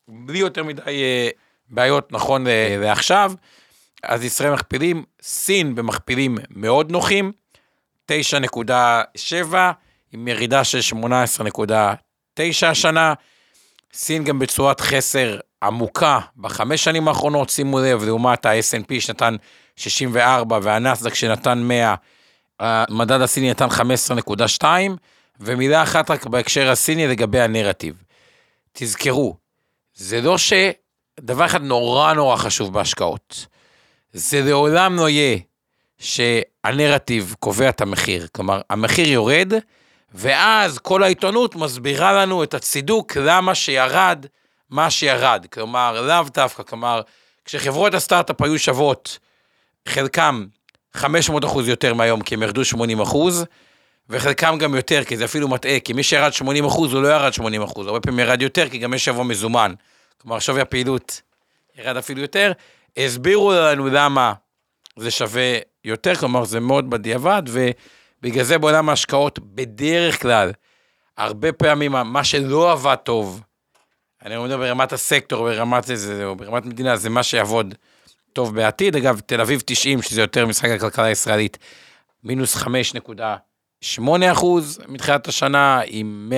[0.09, 1.29] ובלי יותר מדי אה,
[1.69, 3.31] בעיות נכון אה, לעכשיו.
[4.03, 7.31] אז ישראל מכפילים, סין במכפילים מאוד נוחים,
[8.11, 9.55] 9.7
[10.11, 13.13] עם ירידה של 18.9 השנה.
[13.93, 19.35] סין גם בצורת חסר עמוקה בחמש שנים האחרונות, שימו לב, לעומת ה-S&P שנתן
[19.75, 21.95] 64 והנסדק שנתן 100,
[22.59, 24.63] המדד הסיני נתן 15.2,
[25.39, 28.03] ומילה אחת רק בהקשר הסיני לגבי הנרטיב.
[28.73, 29.35] תזכרו,
[29.99, 30.53] זה לא ש...
[31.19, 33.45] דבר אחד נורא נורא חשוב בהשקעות,
[34.13, 35.37] זה לעולם לא יהיה
[35.97, 38.27] שהנרטיב קובע את המחיר.
[38.35, 39.53] כלומר, המחיר יורד,
[40.13, 44.25] ואז כל העיתונות מסבירה לנו את הצידוק למה שירד
[44.69, 45.45] מה שירד.
[45.53, 47.01] כלומר, לאו דווקא, כלומר,
[47.45, 49.19] כשחברות הסטארט-אפ היו שוות,
[49.87, 50.45] חלקם
[50.93, 53.45] 500 אחוז יותר מהיום, כי הם ירדו 80 אחוז,
[54.09, 56.43] וחלקם גם יותר, כי זה אפילו מטעה, כי מי שירד 80%
[56.75, 57.41] הוא לא ירד 80%,
[57.77, 59.73] הרבה פעמים ירד יותר, כי גם יש שבוע מזומן.
[60.21, 61.21] כלומר, שווי הפעילות
[61.77, 62.51] ירד אפילו יותר.
[62.97, 64.33] הסבירו לנו למה
[64.97, 70.51] זה שווה יותר, כלומר, זה מאוד בדיעבד, ובגלל זה בעולם ההשקעות, בדרך כלל,
[71.17, 73.41] הרבה פעמים מה שלא עבד טוב,
[74.25, 77.75] אני לא אומר ברמת הסקטור, ברמת זה, או ברמת מדינה, זה מה שיעבוד
[78.33, 78.95] טוב בעתיד.
[78.95, 81.57] אגב, תל אביב 90, שזה יותר משחק הכלכלה הישראלית,
[82.23, 83.35] מינוס 5 נקודה.
[83.83, 83.87] 38%
[84.87, 86.31] מתחילת השנה, עם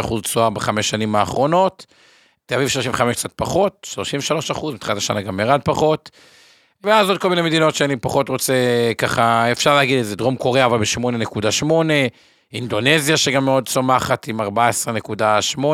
[0.00, 1.86] 103% תשואה בחמש שנים האחרונות.
[2.46, 6.10] תל אביב 35 קצת פחות, 33 אחוז, מתחילת השנה גם ירד פחות.
[6.84, 8.54] ואז עוד כל מיני מדינות שאני פחות רוצה
[8.98, 11.72] ככה, אפשר להגיד את זה, דרום קוריאה אבל ב-8.8,
[12.52, 15.64] אינדונזיה שגם מאוד צומחת עם 14.8,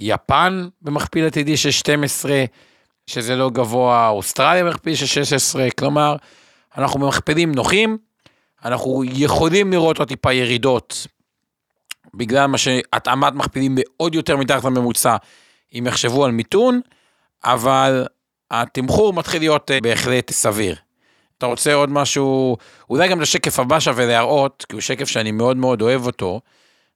[0.00, 2.44] יפן במכפיל עתידי של 12,
[3.06, 6.16] שזה לא גבוה, אוסטרליה במכפיל של 16, כלומר,
[6.78, 7.98] אנחנו במכפילים נוחים,
[8.64, 11.06] אנחנו יכולים לראות עוד טיפה ירידות,
[12.14, 15.16] בגלל מה שהתאמת מכפילים מאוד יותר מתחת לממוצע,
[15.74, 16.80] אם יחשבו על מיתון,
[17.44, 18.06] אבל
[18.50, 20.76] התמחור מתחיל להיות אה, בהחלט סביר.
[21.38, 22.56] אתה רוצה עוד משהו,
[22.90, 26.40] אולי גם לשקף הבא שווה להראות, כי הוא שקף שאני מאוד מאוד אוהב אותו,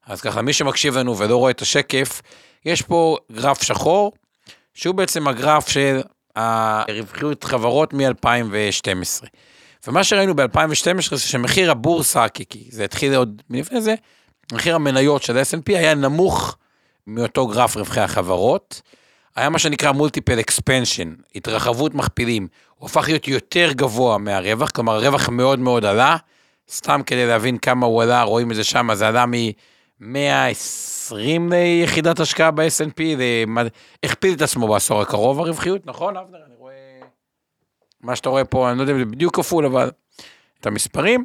[0.07, 2.23] אז ככה, מי שמקשיב לנו ולא רואה את השקף,
[2.65, 4.13] יש פה גרף שחור,
[4.75, 6.01] שהוא בעצם הגרף של
[6.37, 9.27] הרווחיות חברות מ-2012.
[9.87, 13.95] ומה שראינו ב-2012 זה שמחיר הבורסה, כי, כי זה התחיל עוד מלפני זה,
[14.53, 16.57] מחיר המניות של S&P היה נמוך
[17.07, 18.83] מאותו גרף רווחי החברות.
[19.37, 22.49] היה מה שנקרא מולטיפל אקספנשן, התרחבות מכפילים.
[22.75, 26.17] הוא הפך להיות יותר גבוה מהרווח, כלומר הרווח מאוד מאוד עלה.
[26.71, 31.15] סתם כדי להבין כמה הוא עלה, רואים את זה שם, זה עלה מ-120
[31.51, 33.01] ליחידת השקעה ב-S&P,
[34.05, 36.50] הכפיל את עצמו בעשור הקרוב הרווחיות, נכון אבנר?
[38.03, 39.91] מה שאתה רואה פה, אני לא יודע אם זה בדיוק כפול, אבל
[40.61, 41.25] את המספרים.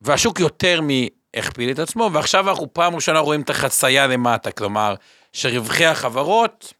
[0.00, 4.94] והשוק יותר מהכפיל את עצמו, ועכשיו אנחנו פעם ראשונה רואים את החצייה למטה, כלומר,
[5.32, 6.72] שרווחי החברות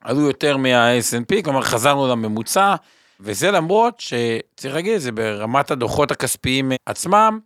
[0.00, 2.74] עלו יותר מה-S&P, כלומר חזרנו לממוצע,
[3.20, 7.38] וזה למרות שצריך להגיד, זה ברמת הדוחות הכספיים עצמם,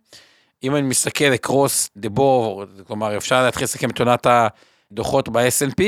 [0.63, 4.27] אם אני מסתכל אקרוס דה בור, כלומר אפשר להתחיל לסכם את עונת
[4.91, 5.83] הדוחות ב-S&P,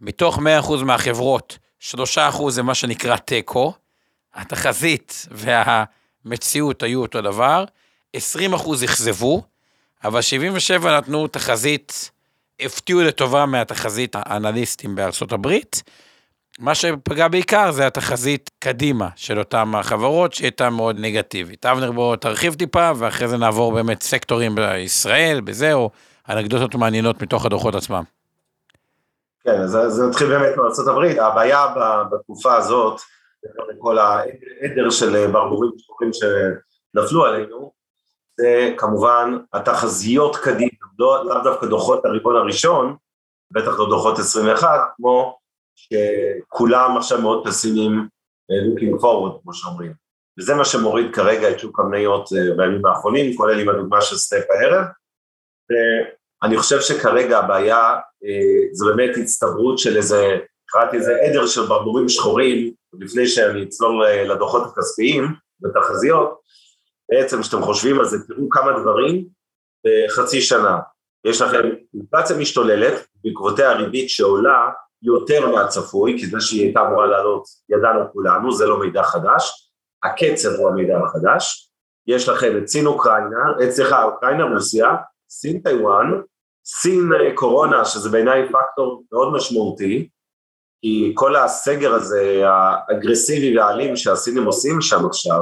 [0.00, 1.58] מתוך 100% מהחברות,
[1.90, 1.96] 3%
[2.48, 3.72] זה מה שנקרא תיקו,
[4.34, 7.64] התחזית והמציאות היו אותו דבר,
[8.16, 8.20] 20%
[8.84, 9.42] אכזבו,
[10.04, 12.10] אבל 77 נתנו תחזית,
[12.60, 15.82] הפתיעו לטובה מהתחזית האנליסטים בארצות הברית.
[16.58, 21.66] מה שפגע בעיקר זה התחזית קדימה של אותם החברות, שהיא הייתה מאוד נגטיבית.
[21.66, 25.90] אבנר בוא תרחיב טיפה, ואחרי זה נעבור באמת סקטורים בישראל, בזה, או
[26.28, 28.02] אנקדוטות מעניינות מתוך הדוחות עצמם.
[29.44, 31.66] כן, אז זה נתחיל באמת מארה"ב, הבעיה
[32.12, 33.00] בתקופה הזאת,
[33.78, 37.72] כל העדר של ברבורים שחורים שנפלו עלינו,
[38.40, 42.96] זה כמובן התחזיות קדימה, לא, דווקא דוחות הרבעון הראשון,
[43.50, 45.38] בטח לא דוחות 21, כמו
[45.76, 48.08] שכולם עכשיו מאוד פסימיים
[48.50, 49.92] looking forward, כמו שאומרים.
[50.38, 54.84] וזה מה שמוריד כרגע את שוק המניות בימים האחרונים, כולל עם הדוגמה של Snap הערב.
[55.70, 57.96] ואני חושב שכרגע הבעיה
[58.72, 64.62] זה באמת הצטברות של איזה, קראתי איזה עדר של ברבורים שחורים, לפני שאני אצלול לדוחות
[64.66, 65.24] הכספיים
[65.62, 66.40] ותחזיות,
[67.10, 69.26] בעצם כשאתם חושבים על זה, תראו כמה דברים
[69.86, 70.78] בחצי שנה.
[71.24, 71.62] יש לכם
[71.94, 74.70] אינפלציה משתוללת, בעקבותיה הריבית שעולה,
[75.02, 79.70] יותר מהצפוי, כי זה שהיא הייתה אמורה לעלות, ידענו כולנו, זה לא מידע חדש,
[80.04, 81.70] הקצב הוא המידע החדש,
[82.06, 84.96] יש לכם את סין אוקראינה, אה, סליחה, אוקראינה, רוסיה,
[85.30, 86.20] סין טיוואן,
[86.64, 90.08] סין אה, קורונה, שזה בעיניי פקטור מאוד משמעותי,
[90.82, 95.40] כי כל הסגר הזה, האגרסיבי והאלים שהסינים עושים שם עכשיו,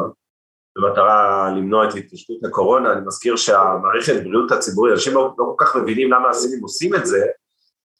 [0.79, 5.77] במטרה למנוע את התפשטות הקורונה, אני מזכיר שהמערכת בריאות הציבורית, אנשים לא, לא כל כך
[5.77, 7.27] מבינים למה הסינים עושים את זה,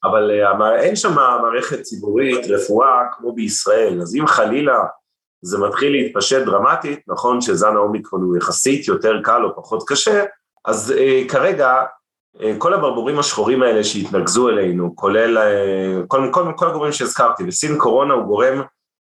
[0.03, 4.79] אבל uh, אין שם מערכת ציבורית, רפואה, כמו בישראל, אז אם חלילה
[5.41, 10.23] זה מתחיל להתפשט דרמטית, נכון שזן האומיקרון הוא יחסית יותר קל או פחות קשה,
[10.65, 11.73] אז uh, כרגע
[12.57, 18.13] כל הברבורים השחורים האלה שהתנקזו אלינו, כולל uh, כל, כל, כל הגורמים שהזכרתי, וסין קורונה
[18.13, 18.61] הוא גורם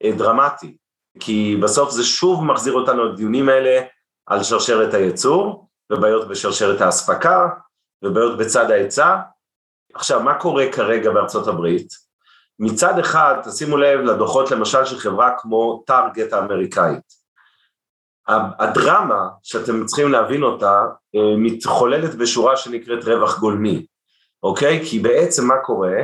[0.04, 0.78] uh, דרמטי,
[1.20, 3.82] כי בסוף זה שוב מחזיר אותנו לדיונים האלה
[4.28, 7.48] על שרשרת הייצור, ובעיות בשרשרת האספקה,
[8.04, 9.18] ובעיות בצד ההיצע.
[9.94, 11.88] עכשיו, מה קורה כרגע בארצות הברית?
[12.60, 17.19] מצד אחד, תשימו לב לדוחות למשל של חברה כמו טארגט האמריקאית.
[18.60, 20.82] הדרמה שאתם צריכים להבין אותה
[21.16, 23.86] אה, מתחוללת בשורה שנקראת רווח גולמי,
[24.44, 24.86] אוקיי?
[24.86, 25.98] כי בעצם מה קורה?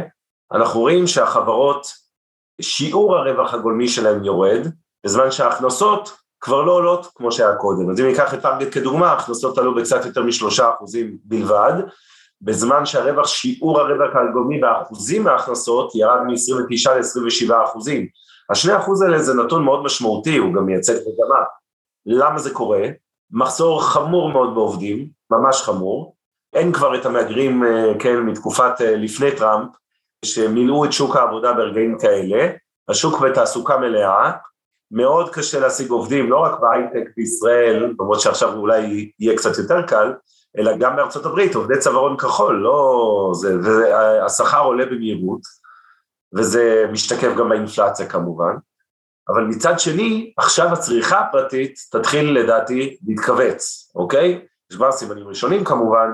[0.52, 1.88] אנחנו רואים שהחברות,
[2.62, 4.68] שיעור הרווח הגולמי שלהם יורד,
[5.06, 7.90] בזמן שההכנסות כבר לא עולות כמו שהיה קודם.
[7.90, 11.74] אז אם ניקח את טארגט כדוגמה, ההכנסות עלו בקצת יותר משלושה אחוזים בלבד,
[12.42, 18.08] בזמן שהרווח, שיעור הרווח הגולמי באחוזים מההכנסות ירד מ-29 ל-27 אחוזים.
[18.50, 21.44] השני אחוז האלה זה נתון מאוד משמעותי, הוא גם מייצג מגמה.
[22.06, 22.88] למה זה קורה?
[23.32, 26.16] מחסור חמור מאוד בעובדים, ממש חמור.
[26.54, 29.70] אין כבר את המהגרים, אה, כן, מתקופת אה, לפני טראמפ,
[30.26, 32.48] שמילאו את שוק העבודה ברגעים כאלה,
[32.90, 34.32] השוק בתעסוקה מלאה,
[34.92, 40.14] מאוד קשה להשיג עובדים, לא רק בהייטק בישראל, למרות שעכשיו אולי יהיה קצת יותר קל,
[40.58, 43.32] אלא גם בארצות הברית, עובדי צווארון כחול, לא...
[43.34, 45.42] זה, והשכר עולה במהירות,
[46.38, 48.56] וזה משתקף גם באינפלציה כמובן,
[49.30, 54.42] אבל מצד שני, עכשיו הצריכה הפרטית תתחיל לדעתי להתכווץ, אוקיי?
[54.72, 56.10] יש כבר סימנים ראשונים כמובן,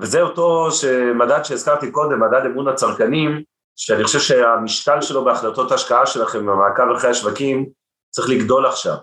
[0.00, 0.68] וזה אותו
[1.14, 3.42] מדד שהזכרתי קודם, מדד אמון הצרכנים,
[3.76, 7.66] שאני חושב שהמשקל שלו בהחלטות ההשקעה שלכם, במעקב אחרי השווקים,
[8.10, 8.96] צריך לגדול עכשיו.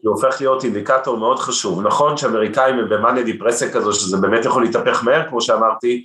[0.00, 1.86] כי הוא הופך להיות אינדיקטור מאוד חשוב.
[1.86, 6.04] נכון שאמריקאים הם במאניה דיפרסיה כזו, שזה באמת יכול להתהפך מהר, כמו שאמרתי,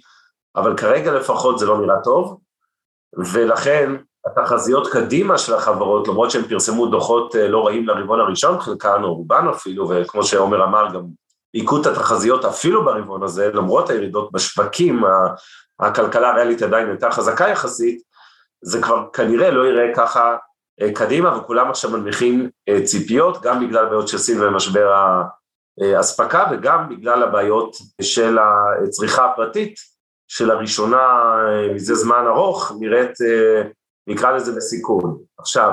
[0.55, 2.39] אבל כרגע לפחות זה לא נראה טוב,
[3.33, 3.91] ולכן
[4.35, 9.15] התחזיות קדימה של החברות, למרות שהם פרסמו דוחות אה, לא רעים לרבעון הראשון, חלקן או
[9.15, 11.03] רובן אפילו, וכמו שעומר אמר, גם
[11.53, 15.03] היכו את התחזיות אפילו ברבעון הזה, למרות הירידות בשווקים,
[15.79, 18.01] הכלכלה הריאלית עדיין יותר חזקה יחסית,
[18.61, 20.37] זה כבר כנראה לא יראה ככה
[20.81, 24.93] אה, קדימה, וכולם עכשיו מנמיכים אה, ציפיות, גם בגלל בעיות של סין ומשבר
[25.81, 28.37] האספקה, וגם בגלל הבעיות של
[28.83, 29.75] הצריכה הפרטית,
[30.29, 31.35] שלראשונה
[31.73, 33.11] מזה זמן ארוך נראית,
[34.07, 35.17] נקרא לזה בסיכון.
[35.37, 35.71] עכשיו,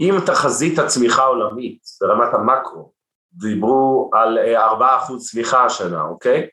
[0.00, 2.92] אם תחזית הצמיחה העולמית ברמת המקרו,
[3.32, 4.38] דיברו על
[4.80, 4.82] 4%
[5.18, 6.46] צמיחה השנה, אוקיי?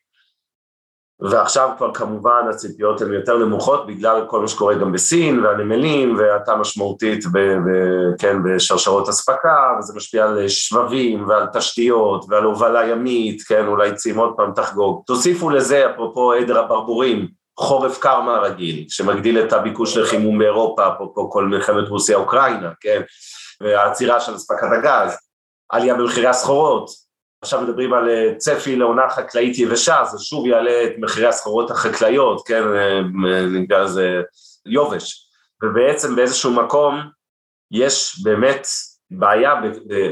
[1.30, 6.56] ועכשיו כבר כמובן הציפיות הן יותר נמוכות בגלל כל מה שקורה גם בסין והנמלים והאטה
[6.56, 7.70] משמעותית ב, ב,
[8.20, 14.18] כן, בשרשרות אספקה וזה משפיע על שבבים ועל תשתיות ועל הובלה ימית, כן, אולי צים
[14.18, 15.04] עוד פעם תחגוג.
[15.06, 17.28] תוסיפו לזה, אפרופו עדר הברבורים,
[17.60, 23.02] חורף קרמה רגיל, שמגדיל את הביקוש לחימום באירופה, אפרופו כל מלחמת רוסיה-אוקראינה, כן,
[23.62, 25.18] והעצירה של אספקת הגז,
[25.70, 26.90] עלייה במחירי הסחורות,
[27.44, 32.48] עכשיו מדברים על אה, צפי לעונה חקלאית יבשה, זה שוב יעלה את מחירי הסחורות החקלאיות,
[32.48, 33.02] כן, אה,
[33.46, 34.22] נקרא לזה
[34.66, 35.28] יובש,
[35.64, 37.02] ובעצם באיזשהו מקום
[37.72, 38.68] יש באמת
[39.12, 39.54] בעיה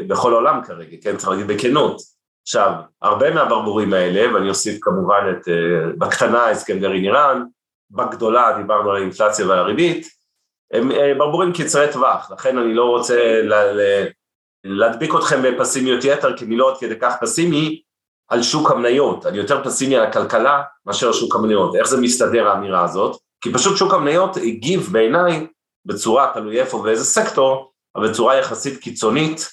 [0.07, 2.18] בכל העולם כרגע, כן, צריך להגיד בכנות.
[2.49, 7.43] עכשיו, הרבה מהברבורים האלה, ואני אוסיף כמובן את, אה, בקטנה הסכם גרעין איראן,
[7.91, 10.07] בגדולה דיברנו על האינפלציה ועל הריבית,
[10.73, 14.07] הם ברבורים קצרי טווח, לכן אני לא רוצה ל, ל,
[14.63, 17.81] להדביק אתכם בפסימיות יתר, כי אני לא עד כדי כך פסימי
[18.29, 21.75] על שוק המניות, אני יותר פסימי על הכלכלה מאשר על שוק המניות.
[21.75, 23.17] איך זה מסתדר האמירה הזאת?
[23.41, 25.47] כי פשוט שוק המניות הגיב בעיניי
[25.85, 29.49] בצורה, תלוי איפה ואיזה סקטור, אבל בצורה יחסית קיצונית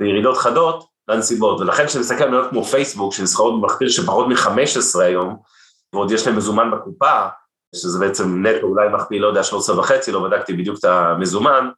[0.00, 1.60] וירידות חדות לנסיבות.
[1.60, 5.36] ולכן כשאני מסתכל על מניות כמו פייסבוק, שנסחרות במכפיל של פחות מ-15 היום,
[5.92, 7.26] ועוד יש להם מזומן בקופה,
[7.74, 11.70] שזה בעצם נטו אולי מכפיל, לא יודע, 13 וחצי, לא בדקתי בדיוק את המזומן,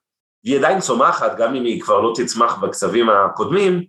[0.45, 3.85] והיא עדיין צומחת, גם אם היא כבר לא תצמח בקצבים הקודמים,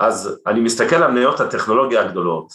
[0.00, 2.52] אז אני מסתכל על מניות הטכנולוגיה הגדולות,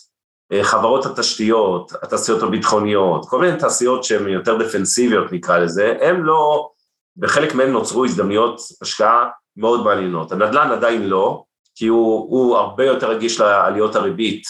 [0.51, 6.69] אה, חברות התשתיות, התעשיות הביטחוניות, כל מיני תעשיות שהן יותר דפנסיביות נקרא לזה, הן לא,
[7.17, 10.31] בחלק מהן נוצרו הזדמנויות השקעה מאוד מעניינות.
[10.31, 11.43] הנדל"ן עדיין לא,
[11.81, 14.43] כי הוא, הוא הרבה יותר רגיש לעליות הריבית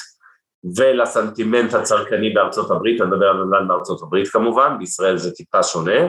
[0.77, 5.99] ולסנטימנט הצרכני בארצות הברית, אני מדבר על נדל"ן בארצות הברית כמובן, בישראל זה טיפה שונה,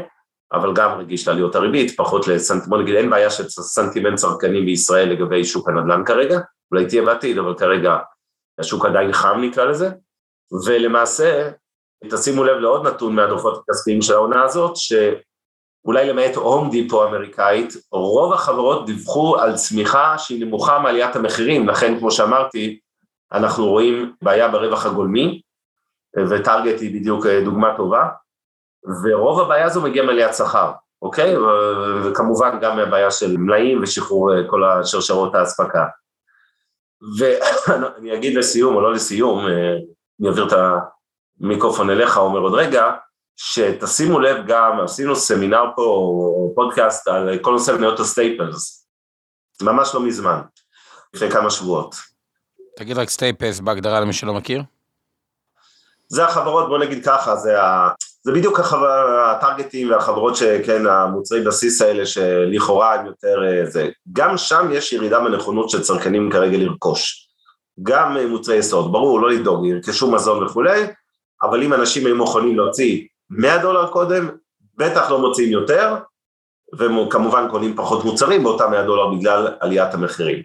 [0.52, 2.66] אבל גם רגיש לעליות הריבית, פחות לסנט...
[2.66, 6.38] בוא נגיד, אין בעיה של סנטימנט צרכני בישראל לגבי שוק הנדל"ן כרגע,
[6.72, 7.96] אולי תהיה בעתיד, אבל כרגע
[8.58, 9.90] השוק עדיין חם נקרא לזה,
[10.66, 11.50] ולמעשה,
[12.10, 14.76] תשימו לב לעוד נתון מהדוחות הכספיים של העונה הזאת,
[15.82, 21.98] שאולי למעט הום דיפו אמריקאית, רוב החברות דיווחו על צמיחה שהיא נמוכה מעליית המחירים, לכן
[21.98, 22.78] כמו שאמרתי,
[23.32, 25.40] אנחנו רואים בעיה ברווח הגולמי,
[26.30, 28.08] וטארגט היא בדיוק דוגמה טובה,
[29.04, 31.34] ורוב הבעיה הזו מגיעה מעליית שכר, אוקיי?
[32.04, 35.84] וכמובן גם מהבעיה של מלאים ושחרור כל השרשרות האספקה.
[37.18, 39.46] ואני אגיד לסיום או לא לסיום,
[40.20, 40.52] אני אעביר את
[41.40, 42.90] המיקרופון אליך, אומר עוד רגע,
[43.44, 48.86] שתשימו לב גם, עשינו סמינר פה, או פודקאסט על כל נושא מניות ה staples,
[49.62, 50.40] ממש לא מזמן,
[51.14, 51.94] לפני כמה שבועות.
[52.76, 54.62] תגיד רק staples בהגדרה למי שלא מכיר.
[56.08, 57.90] זה החברות, בוא נגיד ככה, זה, ה...
[58.22, 59.20] זה בדיוק החבר...
[59.20, 63.88] הטרגטים והחברות שכן, המוצרי בסיס האלה שלכאורה הם יותר זה.
[64.12, 67.28] גם שם יש ירידה בנכונות של צרכנים כרגע לרכוש.
[67.82, 70.86] גם מוצרי יסוד, ברור, לא לדאוג, ירכשו מזון וכולי,
[71.42, 74.28] אבל אם אנשים היו מוכנים להוציא 100 דולר קודם,
[74.76, 75.96] בטח לא מוציאים יותר,
[76.78, 80.42] וכמובן קונים פחות מוצרים באותם 100 דולר בגלל עליית המחירים.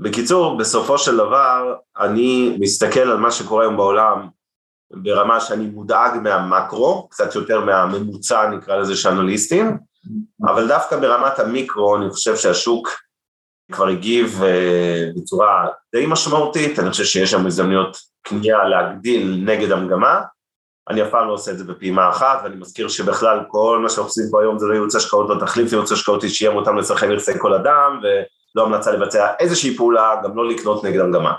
[0.00, 4.28] בקיצור, בסופו של דבר, אני מסתכל על מה שקורה היום בעולם,
[4.90, 9.78] ברמה שאני מודאג מהמקרו, קצת יותר מהממוצע נקרא לזה של אנליסטים,
[10.44, 12.88] אבל דווקא ברמת המיקרו אני חושב שהשוק
[13.72, 14.40] כבר הגיב
[15.16, 20.20] בצורה די משמעותית, אני חושב שיש שם הזדמנויות קנייה להגדיל נגד המגמה,
[20.90, 24.04] אני אף פעם לא עושה את זה בפעימה אחת, ואני מזכיר שבכלל כל מה שאנחנו
[24.04, 27.32] עושים פה היום זה לא ייעוץ השקעות, לא תחליף ייעוץ השקעות שיהיה מותאם לצרכי נכסי
[27.38, 31.32] כל אדם, ולא המלצה לבצע איזושהי פעולה, גם לא לקנות נגד המגמה.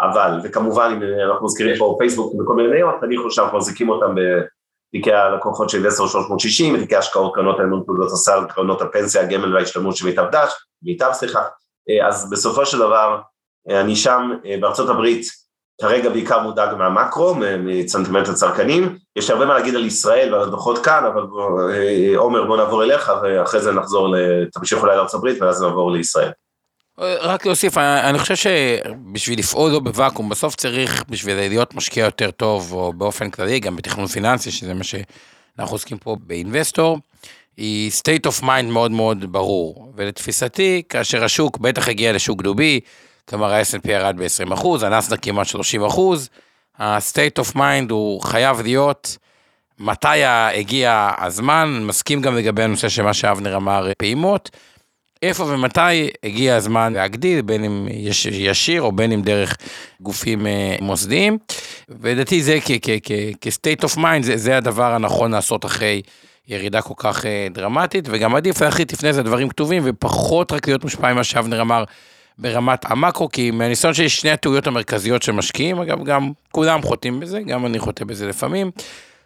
[0.00, 4.14] אבל, וכמובן אם אנחנו מזכירים פה פייסבוק וכל מיני מניות, אני חושב שאנחנו מחזיקים אותם
[4.14, 10.06] בתיקי הלקוחות של 10-360, בתיקי השקעות, קרנות האמון פעולות הסל, קרנות הפנסיה, הגמל וההשתלמות של
[10.06, 11.42] מיטב דש, מיטב סליחה,
[12.06, 13.18] אז בסופו של דבר,
[13.68, 14.30] אני שם
[14.60, 15.45] בארצות הברית,
[15.80, 21.04] כרגע בעיקר מודאג מהמקרו, מצנטימנט הצרכנים, יש הרבה מה להגיד על ישראל ועל הדוחות כאן,
[21.04, 21.22] אבל
[22.16, 24.14] עומר בוא נעבור אליך ואחרי זה נחזור,
[24.52, 26.30] תמשיך אולי לארצות הברית ואז נעבור לישראל.
[26.98, 32.72] רק להוסיף, אני חושב שבשביל לפעול לא בוואקום, בסוף צריך בשביל להיות משקיע יותר טוב,
[32.72, 36.98] או באופן כללי, גם בתכנון פיננסי, שזה מה שאנחנו עוסקים פה באינבסטור,
[37.56, 39.92] היא state of mind מאוד מאוד ברור.
[39.96, 42.80] ולתפיסתי, כאשר השוק בטח הגיע לשוק דובי,
[43.28, 45.50] כלומר ה-S&P ירד ב-20%, הנסדק כמעט 30%,
[46.78, 49.16] ה-state of mind הוא חייב להיות
[49.78, 54.50] מתי הגיע הזמן, מסכים גם לגבי הנושא של מה שאבנר אמר, פעימות,
[55.22, 59.56] איפה ומתי הגיע הזמן להגדיל, בין אם יש, ישיר או בין אם דרך
[60.00, 61.38] גופים אה, מוסדיים,
[61.88, 62.58] ולדעתי זה
[63.40, 66.02] כ-state of mind, זה, זה הדבר הנכון לעשות אחרי
[66.48, 70.84] ירידה כל כך אה, דרמטית, וגם עדיף להחליט לפני זה דברים כתובים, ופחות רק להיות
[70.84, 71.84] מושפע ממה שאבנר אמר.
[72.38, 77.40] ברמת המאקרו, כי מהניסיון שלי שני הטעויות המרכזיות של משקיעים, אגב, גם כולם חוטאים בזה,
[77.40, 78.70] גם אני חוטא בזה לפעמים.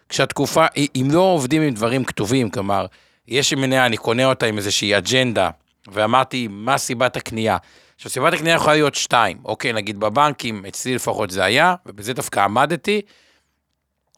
[0.09, 2.85] כשהתקופה, אם לא עובדים עם דברים כתובים, כלומר,
[3.27, 5.49] יש מניה, אני קונה אותה עם איזושהי אג'נדה,
[5.87, 7.57] ואמרתי, מה סיבת הקנייה?
[7.95, 12.39] עכשיו, סיבת הקנייה יכולה להיות שתיים, אוקיי, נגיד בבנקים, אצלי לפחות זה היה, ובזה דווקא
[12.39, 13.01] עמדתי,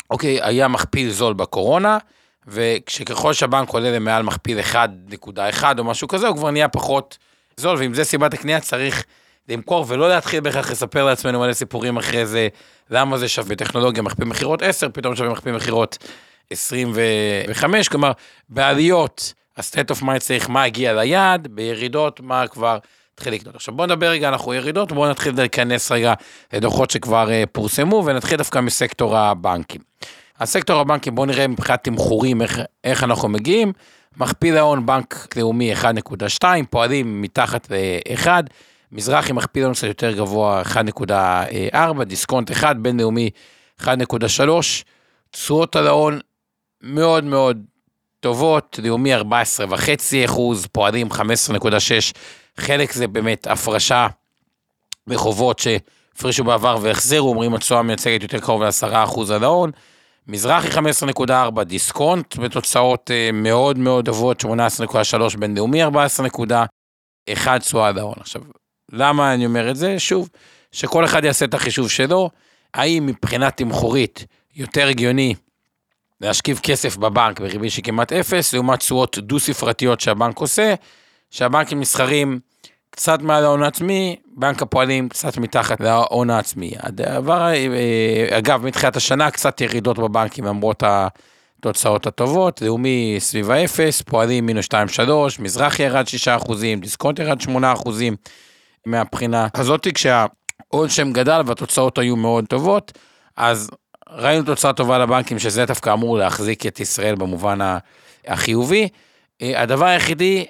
[0.09, 1.97] אוקיי, היה מכפיל זול בקורונה,
[2.47, 7.17] וכשככל שהבנק עולה למעל מכפיל 1.1 או משהו כזה, הוא כבר נהיה פחות...
[7.57, 9.03] זול, ואם זה סיבת הקנייה צריך
[9.49, 12.47] למכור ולא להתחיל בהכרח לספר לעצמנו מלא סיפורים אחרי זה,
[12.89, 15.97] למה זה שווה טכנולוגיה מכפיל מכירות 10, פתאום שווה מכפיל מכירות
[16.49, 18.11] 25, כלומר,
[18.49, 22.77] בעליות, ה-state of mind צריך מה הגיע ליעד, בירידות, מה כבר
[23.13, 23.55] התחיל לקנות.
[23.55, 26.13] עכשיו בואו נדבר רגע, אנחנו ירידות, בואו נתחיל להיכנס רגע
[26.53, 29.81] לדוחות שכבר uh, פורסמו, ונתחיל דווקא מסקטור הבנקים.
[30.39, 33.73] הסקטור הבנקים, בואו נראה מבחינת תמחורים איך, איך אנחנו מגיעים.
[34.17, 38.27] מכפיל ההון בנק לאומי 1.2, פועלים מתחת ל-1,
[38.91, 40.61] מזרחי מכפיל ההון קצת יותר גבוה
[41.73, 43.29] 1.4, דיסקונט 1, בינלאומי
[43.81, 43.85] 1.3,
[45.31, 46.19] תשואות על ההון
[46.81, 47.61] מאוד מאוד
[48.19, 49.21] טובות, לאומי 14.5
[50.25, 51.15] אחוז, פועלים 15.6,
[52.57, 54.07] חלק זה באמת הפרשה
[55.07, 59.71] בחובות שהפרישו בעבר והחזירו, אומרים התשואה מייצגת יותר קרוב ל-10 אחוז על ההון,
[60.27, 68.15] מזרחי 15.4, דיסקונט בתוצאות אה, מאוד מאוד טובות, 18.3, בינלאומי 14.1 תשואה על ההון.
[68.19, 68.41] עכשיו,
[68.91, 69.99] למה אני אומר את זה?
[69.99, 70.29] שוב,
[70.71, 72.29] שכל אחד יעשה את החישוב שלו,
[72.73, 75.35] האם מבחינה תמחורית יותר הגיוני
[76.21, 80.73] להשכיב כסף בבנק בריבית שכמעט אפס, לעומת תשואות דו-ספרתיות שהבנק עושה,
[81.29, 82.39] שהבנקים נסחרים
[82.95, 86.71] קצת מעל ההון העצמי, בנק הפועלים קצת מתחת להון העצמי.
[86.79, 94.45] הדבר, אה, אגב, מתחילת השנה קצת ירידות בבנקים למרות התוצאות הטובות, לאומי סביב האפס, פועלים
[94.45, 98.15] מינוס 2-3, מזרחי ירד 6 אחוזים, דיסקונט ירד 8 אחוזים
[98.85, 102.91] מהבחינה הזאת, כשהעוד שם גדל והתוצאות היו מאוד טובות,
[103.37, 103.69] אז
[104.09, 107.59] ראינו תוצאה טובה לבנקים, שזה דווקא אמור להחזיק את ישראל במובן
[108.27, 108.87] החיובי.
[109.41, 110.45] אה, הדבר היחידי,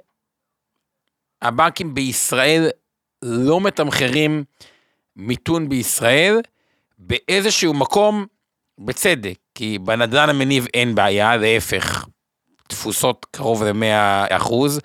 [1.44, 2.70] הבנקים בישראל
[3.22, 4.44] לא מתמחרים
[5.16, 6.42] מיתון בישראל,
[6.98, 8.26] באיזשהו מקום,
[8.80, 12.06] בצדק, כי בנדל"ן המניב אין בעיה, להפך,
[12.68, 14.80] תפוסות קרוב ל-100 אחוז.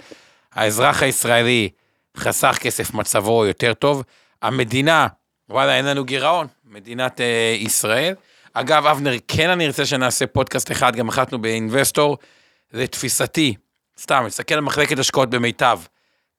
[0.53, 1.69] האזרח הישראלי
[2.17, 4.03] חסך כסף, מצבו יותר טוב.
[4.43, 5.07] המדינה,
[5.49, 8.15] וואלה, אין לנו גירעון, מדינת אה, ישראל.
[8.53, 12.19] אגב, אבנר, כן אני ארצה שנעשה פודקאסט אחד, גם החלטנו באינבסטור,
[12.73, 13.55] לתפיסתי,
[14.01, 15.79] סתם, נסתכל על מחלקת השקעות במיטב,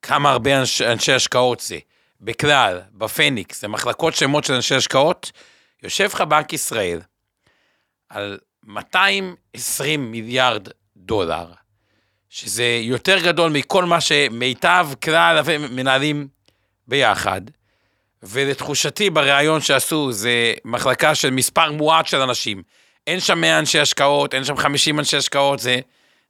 [0.01, 1.77] כמה הרבה אנש, אנשי השקעות זה,
[2.21, 5.31] בכלל, בפניקס, זה מחלקות שמות של אנשי השקעות,
[5.83, 7.01] יושב לך בנק ישראל
[8.09, 11.45] על 220 מיליארד דולר,
[12.29, 16.27] שזה יותר גדול מכל מה שמיטב כלל מנהלים
[16.87, 17.41] ביחד,
[18.23, 22.63] ולתחושתי בריאיון שעשו, זה מחלקה של מספר מועט של אנשים.
[23.07, 25.79] אין שם 100 אנשי השקעות, אין שם 50 אנשי השקעות, זה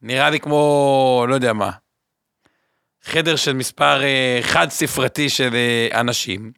[0.01, 1.71] נראה לי כמו, לא יודע מה,
[3.03, 6.51] חדר של מספר אה, חד ספרתי של אה, אנשים,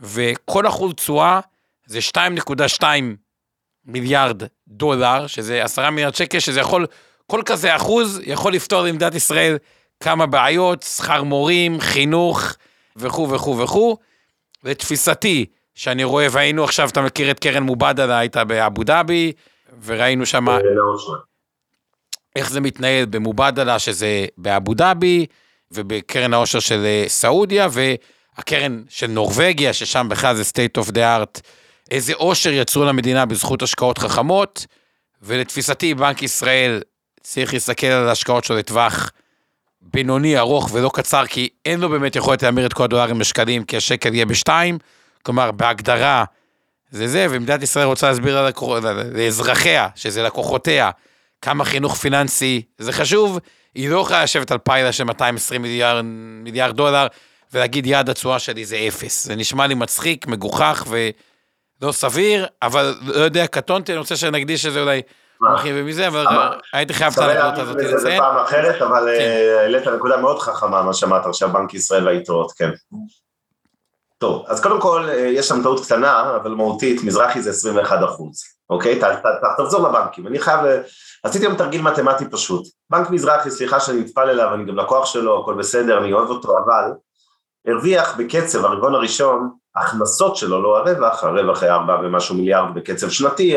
[0.00, 1.40] וכל אחוז תשואה
[1.86, 2.84] זה 2.2
[3.84, 6.86] מיליארד דולר, שזה 10 מיליארד שקל, שזה יכול,
[7.26, 9.56] כל כזה אחוז יכול לפתור למדינת ישראל
[10.00, 12.42] כמה בעיות, שכר מורים, חינוך
[12.96, 13.96] וכו' וכו' וכו'.
[14.64, 19.32] לתפיסתי, שאני רואה, והיינו עכשיו, אתה מכיר את קרן מובדלה, היית באבו דאבי,
[19.84, 20.46] וראינו שם
[22.36, 25.26] איך זה מתנהל במובדלה, שזה באבו דאבי,
[25.72, 31.40] ובקרן העושר של אה, סעודיה, והקרן של נורבגיה, ששם בכלל זה state of the art,
[31.90, 34.66] איזה עושר יצרו למדינה בזכות השקעות חכמות,
[35.22, 36.82] ולתפיסתי, בנק ישראל
[37.22, 39.10] צריך להסתכל על ההשקעות שלו לטווח
[39.82, 43.76] בינוני, ארוך ולא קצר, כי אין לו באמת יכולת להמיר את כל הדולרים בשקלים, כי
[43.76, 44.78] השקל יהיה בשתיים,
[45.22, 46.24] כלומר, בהגדרה
[46.90, 48.50] זה זה, ומדינת ישראל רוצה להסביר
[49.12, 50.90] לאזרחיה, שזה לקוחותיה,
[51.42, 53.38] כמה חינוך פיננסי זה חשוב,
[53.74, 56.04] היא לא יכולה לשבת על פיילה של 220 מיליארד,
[56.44, 57.06] מיליארד דולר,
[57.52, 59.24] ולהגיד יעד התשואה שלי זה אפס.
[59.24, 64.80] זה נשמע לי מצחיק, מגוחך ולא סביר, אבל לא יודע, קטונתי, אני רוצה שנקדיש לזה
[64.80, 65.02] אולי
[65.40, 66.26] מרחיב ומזה, אבל
[66.72, 67.98] הייתי חייב את הנקודה הזאת לציין.
[67.98, 69.24] זה פעם אחרת, אבל כן.
[69.24, 72.70] אה, העלית נקודה מאוד חכמה, מה שאמרת עכשיו, בנק ישראל והיתרות, כן.
[74.18, 78.42] טוב, אז קודם כל, אה, יש שם טעות קטנה, אבל מהותית, מזרחי זה 21 אחוז,
[78.70, 79.00] אוקיי?
[79.58, 80.26] תחזור לבנקים.
[80.26, 80.60] אני חייב,
[81.22, 82.66] עשיתי היום תרגיל מתמטי פשוט.
[82.90, 86.58] בנק מזרחי, סליחה שאני נטפל אליו, אני גם לקוח שלו, הכל בסדר, אני אוהב אותו,
[86.58, 86.92] אבל
[87.66, 93.56] הרוויח בקצב הרבעון הראשון, הכנסות שלו, לא הרווח, הרווח היה 4 ומשהו מיליארד בקצב שנתי,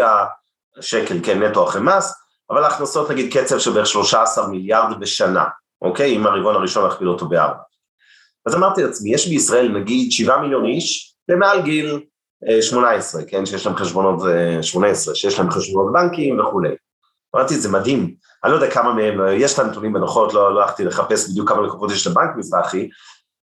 [0.78, 2.14] השקל כן נטו אחרי מס,
[2.50, 5.44] אבל ההכנסות נגיד קצב של בערך 13 מיליארד בשנה,
[5.82, 6.16] אוקיי?
[6.16, 7.60] אם הרבעון הראשון נכפיל אותו בארבע.
[8.46, 12.00] אז אמרתי לעצמי, יש בישראל נגיד 7 מיליון איש למעל גיל
[12.62, 14.20] 18, אה, כן, שיש להם חשבונות,
[14.62, 16.76] 18, אה, שיש להם חשבונות בנקים וכולי.
[17.36, 20.86] אמרתי, זה מדהים, אני לא יודע כמה מהם, יש את הנתונים בנוחות, לא, לא הלכתי
[20.86, 22.90] לחפש בדיוק כמה לקוחות יש לבנק מזרחי,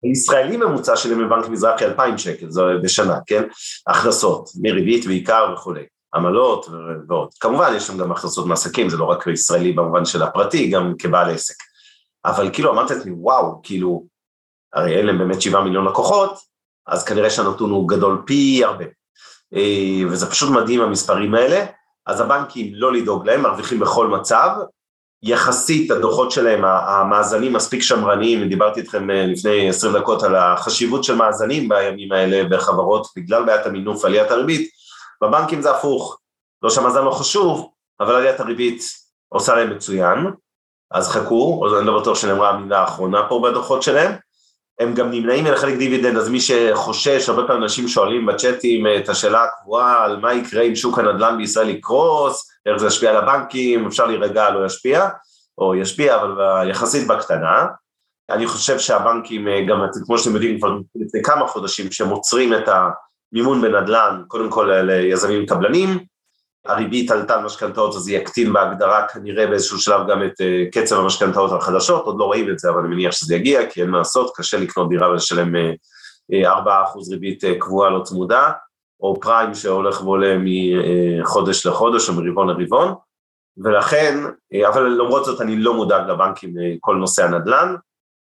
[0.04, 3.42] ישראלי ממוצע שלי בבנק מזרחי 2,000 שקל, זה בשנה, כן?
[3.86, 5.84] הכנסות, מריבית בעיקר וכולי,
[6.14, 6.66] עמלות
[7.08, 7.28] ועוד.
[7.40, 11.30] כמובן יש שם גם הכנסות מעסקים, זה לא רק ישראלי במובן של הפרטי, גם כבעל
[11.30, 11.54] עסק.
[12.24, 14.06] אבל כאילו אמרתי לעצמי, וואו, כאילו,
[14.74, 16.38] הרי אין להם באמת שבעה מיליון לקוחות,
[16.86, 18.84] אז כנראה שהנתון הוא גדול פי הרבה.
[19.54, 21.64] אה, וזה פשוט מדהים המספרים האלה,
[22.08, 24.50] אז הבנקים לא לדאוג להם, מרוויחים בכל מצב,
[25.22, 31.14] יחסית הדוחות שלהם, המאזנים מספיק שמרניים, דיברתי איתכם אה, לפני עשרים דקות על החשיבות של
[31.14, 34.70] מאזנים בימים האלה בחברות, בגלל בעיית המינוף ועליית הריבית,
[35.22, 36.18] בבנקים זה הפוך,
[36.62, 38.82] לא שהמאזן לא חשוב, אבל עליית הריבית
[39.28, 40.26] עושה להם מצוין,
[40.90, 44.12] אז חכו, אני לא בטוח שנאמרה המילה האחרונה פה בדוחות שלהם,
[44.80, 49.44] הם גם נמנעים מלחלק דיבידנד, אז מי שחושש, הרבה פעמים אנשים שואלים בצ'אטים את השאלה
[49.44, 54.06] הקבועה על מה יקרה אם שוק הנדל"ן בישראל יקרוס, איך זה ישפיע על הבנקים, אפשר
[54.06, 55.08] להירגע, לא ישפיע,
[55.58, 57.66] או ישפיע, אבל יחסית בקטנה.
[58.30, 62.68] אני חושב שהבנקים, אה, גם כמו שאתם יודעים כבר לפני כמה חודשים, שהם עוצרים את
[62.68, 65.98] המימון בנדל"ן, קודם כל ליזמים קבלנים,
[66.66, 70.98] הריבית עלתה על משכנתאות אז זה יקטין בהגדרה כנראה באיזשהו שלב גם את uh, קצב
[70.98, 73.98] המשכנתאות החדשות, עוד לא רואים את זה אבל אני מניח שזה יגיע כי אין מה
[73.98, 75.58] לעשות, קשה לקנות דירה ולשלם uh,
[76.32, 78.52] uh, 4% ריבית קבועה לא צמודה,
[79.00, 82.94] או פריים שהולך ועולה מחודש לחודש או מרבעון לרבעון,
[83.64, 84.18] ולכן,
[84.68, 87.74] אבל למרות זאת אני לא מודאג לבנקים כל נושא הנדל"ן,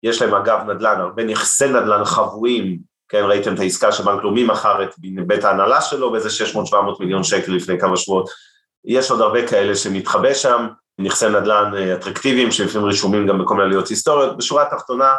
[0.03, 2.79] יש להם אגב נדל"ן, הרבה נכסי נדל"ן חבויים
[3.09, 4.95] כן, ראיתם את העסקה שבנק לאומי מכר את
[5.27, 6.57] בית ההנהלה שלו באיזה 600-700
[7.01, 8.29] מיליון שקל לפני כמה שבועות,
[8.85, 10.67] יש עוד הרבה כאלה שמתחבא שם,
[10.99, 14.37] נכסי נדל"ן אטרקטיביים שלפעמים רשומים גם בכל מיני עליות היסטוריות.
[14.37, 15.15] בשורה התחתונה,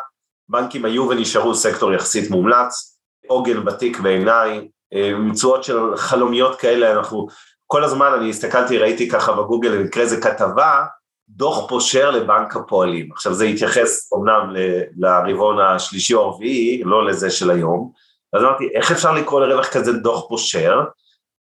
[0.50, 7.28] בנקים היו ונשארו סקטור יחסית מומלץ, עוגן ותיק בעיניי, ממצואות של חלומיות כאלה, אנחנו
[7.68, 10.86] כל הזמן אני הסתכלתי, ראיתי ככה בגוגל, במקרה זה כתבה,
[11.30, 13.10] דוח פושר לבנק הפועלים.
[13.12, 14.54] עכשיו זה התייחס אומנם
[14.98, 17.92] לרבעון השלישי או הרביעי, לא לזה של היום,
[18.34, 20.82] אז אמרתי, איך אפשר לקרוא לרווח כזה דוח פושר?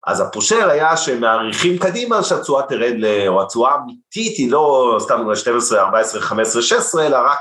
[0.07, 2.95] אז הפושר היה שמעריכים קדימה שהתשואה תרד,
[3.28, 7.39] או התשואה האמיתית היא לא סתם 12, 14, 15, 16, אלא רק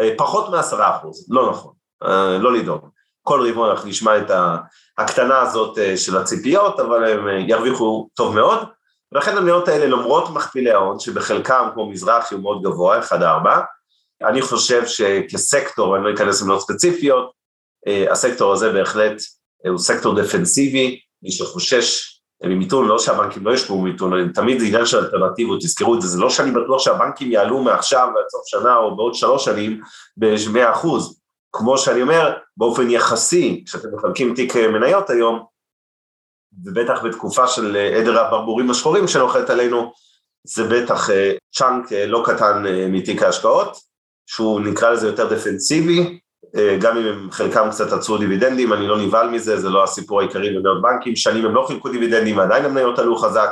[0.00, 1.72] אה, פחות מ-10 אחוז, לא נכון,
[2.04, 2.88] אה, לא לדאוג.
[3.22, 4.30] כל רבעון אנחנו נשמע את
[4.98, 8.58] הקטנה הזאת אה, של הציפיות, אבל הם ירוויחו טוב מאוד,
[9.12, 13.14] ולכן המניות האלה למרות מכפילי ההון, שבחלקם כמו מזרחי הוא מאוד גבוה, 1-4,
[14.22, 17.32] אני חושב שכסקטור, אני לא אכנס למניות ספציפיות,
[18.10, 19.22] הסקטור הזה בהחלט
[19.68, 24.98] הוא סקטור דפנסיבי, מי שחושש ממיתון, לא שהבנקים לא ישבו ממיתון, תמיד זה עניין של
[24.98, 28.96] אלטרנטיבות, תזכרו את זה, זה לא שאני בטוח שהבנקים יעלו מעכשיו ועד סוף שנה או
[28.96, 29.80] בעוד שלוש שנים
[30.16, 31.20] ב-100 אחוז,
[31.52, 35.44] כמו שאני אומר, באופן יחסי, כשאתם מחלקים תיק מניות היום,
[36.64, 39.92] ובטח בתקופה של עדר הברבורים השחורים שנוחת עלינו,
[40.44, 41.08] זה בטח
[41.54, 43.76] צ'אנק לא קטן מתיק ההשקעות,
[44.26, 46.18] שהוא נקרא לזה יותר דפנסיבי,
[46.56, 50.20] אה, גם אם הם חלקם קצת עצרו דיבידנדים, אני לא נבהל מזה, זה לא הסיפור
[50.20, 53.50] העיקרי במניות בנקים, שנים הם לא חילקו דיבידנדים ועדיין המניות עלו חזק,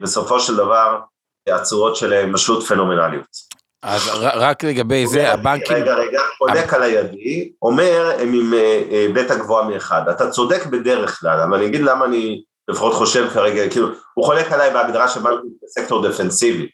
[0.00, 1.00] בסופו של דבר
[1.48, 3.59] התשואות שלהם פשוט פנומנליות.
[3.82, 5.76] אז רק לגבי זה, הבנקים...
[5.76, 10.08] רגע, רגע, חולק על הידי, אומר הם עם אה, אה, בטא גבוהה מאחד.
[10.08, 14.52] אתה צודק בדרך כלל, אבל אני אגיד למה אני לפחות חושב כרגע, כאילו, הוא חולק
[14.52, 16.68] עליי בהגדרה של בנקים בסקטור דפנסיבי.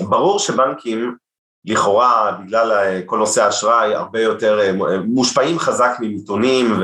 [0.00, 1.16] ברור שבנקים
[1.64, 6.82] לכאורה בגלל כל נושא האשראי הרבה יותר אה, מושפעים חזק ממיתונים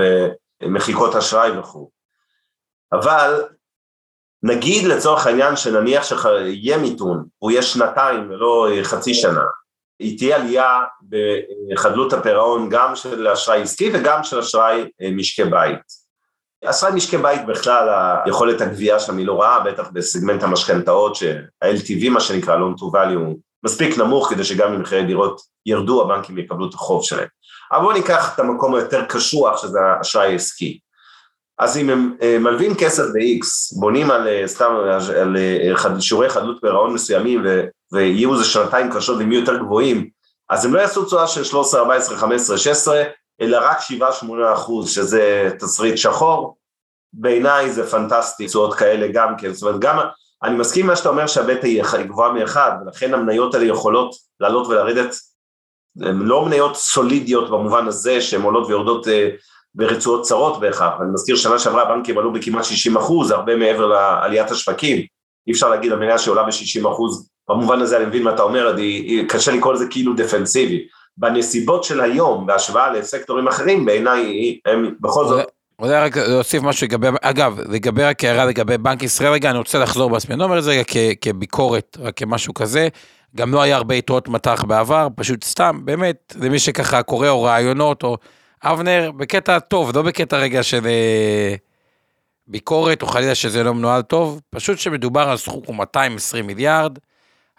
[0.62, 1.90] ומחיקות אשראי וכו'.
[2.92, 3.42] אבל
[4.42, 9.42] נגיד לצורך העניין שנניח שיהיה מיתון, הוא יהיה שנתיים ולא חצי שנה,
[9.98, 10.80] היא תהיה עלייה
[11.72, 16.02] בחדלות הפירעון גם של אשראי עסקי וגם של אשראי אה, משקי בית.
[16.64, 17.88] אשראי משקי בית בכלל,
[18.26, 23.36] יכולת הגבייה שם היא לא רעה, בטח בסגמנט המשכנתאות, שה-LTV מה שנקרא, loan to value,
[23.64, 27.28] מספיק נמוך כדי שגם אם מחירי דירות ירדו, הבנקים יקבלו את החוב שלהם.
[27.72, 30.78] אבל בואו ניקח את המקום היותר קשוח, שזה האשראי העסקי.
[31.58, 34.74] אז אם הם אה, מלווים כסף ב-X, בונים על אה, סתם,
[35.20, 37.44] על אה, שיעורי חדלות פירעון מסוימים,
[37.92, 40.08] ויהיו איזה שנתיים קשות והם יהיו יותר גבוהים,
[40.50, 43.02] אז הם לא יעשו תשואה של 13, 14, 15, 16,
[43.40, 43.78] אלא רק
[44.22, 44.24] 7-8
[44.54, 46.56] אחוז, שזה תסריט שחור.
[47.12, 49.98] בעיניי זה פנטסטי, תשואות כאלה גם כן, זאת אומרת גם
[50.42, 54.66] אני מסכים עם מה שאתה אומר שהבטא היא גבוהה מאחד, ולכן המניות האלה יכולות לעלות
[54.66, 55.14] ולרדת,
[56.00, 59.06] הן לא מניות סולידיות במובן הזה שהן עולות ויורדות
[59.74, 64.50] ברצועות צרות בהכרח, אני מזכיר שנה שעברה הבנקים עלו בכמעט 60 אחוז, הרבה מעבר לעליית
[64.50, 64.96] השווקים,
[65.46, 69.24] אי אפשר להגיד המניה שעולה ב-60 אחוז, במובן הזה אני מבין מה אתה אומר, אני,
[69.28, 75.46] קשה לקרוא לזה כאילו דפנסיבי, בנסיבות של היום, בהשוואה לסקטורים אחרים, בעיניי הם בכל זאת
[75.82, 79.78] רוצה רק להוסיף משהו לגבי, אגב, לגבי רק הערה לגבי בנק ישראל, רגע, אני רוצה
[79.78, 80.82] לחזור בעצמי, אני לא אומר את זה רגע
[81.20, 82.88] כביקורת, רק כמשהו כזה,
[83.36, 88.02] גם לא היה הרבה יתרות מטח בעבר, פשוט סתם, באמת, למי שככה קורא או רעיונות,
[88.02, 88.16] או
[88.64, 91.54] אבנר, בקטע טוב, לא בקטע רגע של אה,
[92.46, 96.98] ביקורת, או חלילה שזה לא מנוהל טוב, פשוט שמדובר על סכום הוא 220 מיליארד,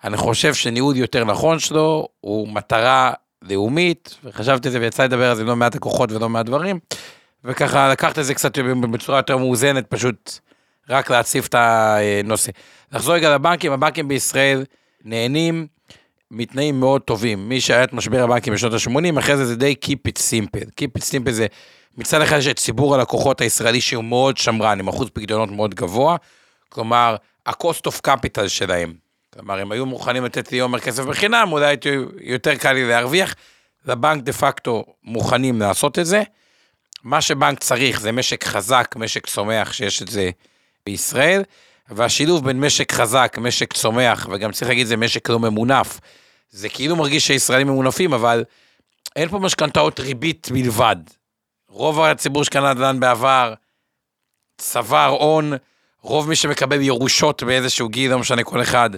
[0.03, 5.35] אני חושב שניהול יותר נכון שלו, הוא מטרה לאומית, וחשבתי על זה ויצא לדבר על
[5.35, 6.79] זה לא מעט לקוחות ולא מעט דברים.
[7.43, 8.57] וככה לקחת את זה קצת
[8.91, 10.39] בצורה יותר מאוזנת, פשוט
[10.89, 12.51] רק להציף את הנושא.
[12.91, 14.65] לחזור רגע לבנקים, הבנקים בישראל
[15.05, 15.67] נהנים
[16.33, 17.49] מתנאים מאוד טובים.
[17.49, 20.65] מי שהיה את משבר הבנקים בשנות ה-80, אחרי זה זה די Keep it simple.
[20.65, 21.47] Keep it simple זה,
[21.97, 26.15] מצד אחד יש את ציבור הלקוחות הישראלי שהוא מאוד שמרן, עם אחוז פקדונות מאוד גבוה,
[26.69, 27.15] כלומר,
[27.45, 28.93] ה-cost of capital שלהם.
[29.33, 31.75] כלומר, הם היו מוכנים לתת לי עומר כסף בחינם, אולי
[32.21, 33.35] יותר קל לי להרוויח.
[33.85, 36.23] לבנק דה פקטו מוכנים לעשות את זה.
[37.03, 40.29] מה שבנק צריך זה משק חזק, משק צומח, שיש את זה
[40.85, 41.43] בישראל,
[41.89, 45.99] והשילוב בין משק חזק, משק צומח, וגם צריך להגיד זה משק לא ממונף.
[46.53, 48.43] זה כאילו מרגיש שישראלים ממונפים, אבל
[49.15, 50.95] אין פה משכנתאות ריבית בלבד.
[51.67, 53.53] רוב הציבור שקנה נדל"ן בעבר
[54.57, 55.53] צבר הון,
[56.01, 58.89] רוב מי שמקבל ירושות באיזשהו גיל, לא משנה כל אחד.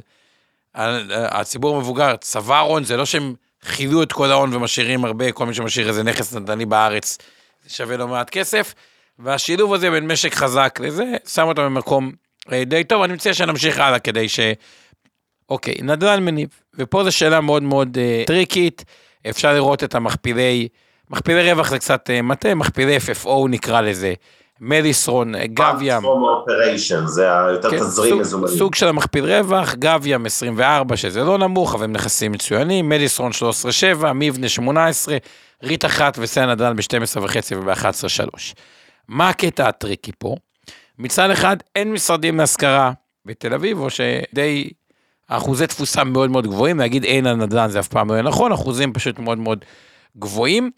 [1.12, 5.54] הציבור המבוגר צבר הון, זה לא שהם חילו את כל ההון ומשאירים הרבה, כל מי
[5.54, 7.18] שמשאיר איזה נכס נדל"ני בארץ,
[7.64, 8.74] זה שווה לא מעט כסף,
[9.20, 12.12] והשילוב הזה בין משק חזק לזה, שם אותם במקום
[12.52, 14.40] אה, די טוב, אני מציע שנמשיך הלאה כדי ש...
[15.50, 18.86] אוקיי, נדל"ן מניב, ופה זו שאלה מאוד מאוד uh, טריקית,
[19.30, 20.68] אפשר לראות את המכפילי,
[21.10, 24.14] מכפילי רווח זה קצת uh, מטעה, מכפילי FFO נקרא לזה.
[24.62, 26.06] מליסרון, גב-ים.
[26.06, 28.58] operation, זה יותר כן, תזרים מזומנים.
[28.58, 33.32] סוג של המכפיל רווח, גב-ים 24, שזה לא נמוך, אבל הם נכסים מצוינים, מליסרון
[34.02, 35.18] 13.7, מבנה 18,
[35.64, 38.54] ריט אחת וסלע נדל"ן ב-12.5 וב-11.3.
[39.08, 40.36] מה הקטע ה tricky פה?
[41.00, 42.92] מצד אחד, אין משרדים להשכרה
[43.26, 44.70] בתל אביב, או שדי
[45.28, 48.94] אחוזי תפוסה מאוד מאוד גבוהים, להגיד אין על נדל"ן זה אף פעם לא נכון, אחוזים
[48.94, 49.66] פשוט מאוד מאוד
[50.18, 50.72] גבוהים.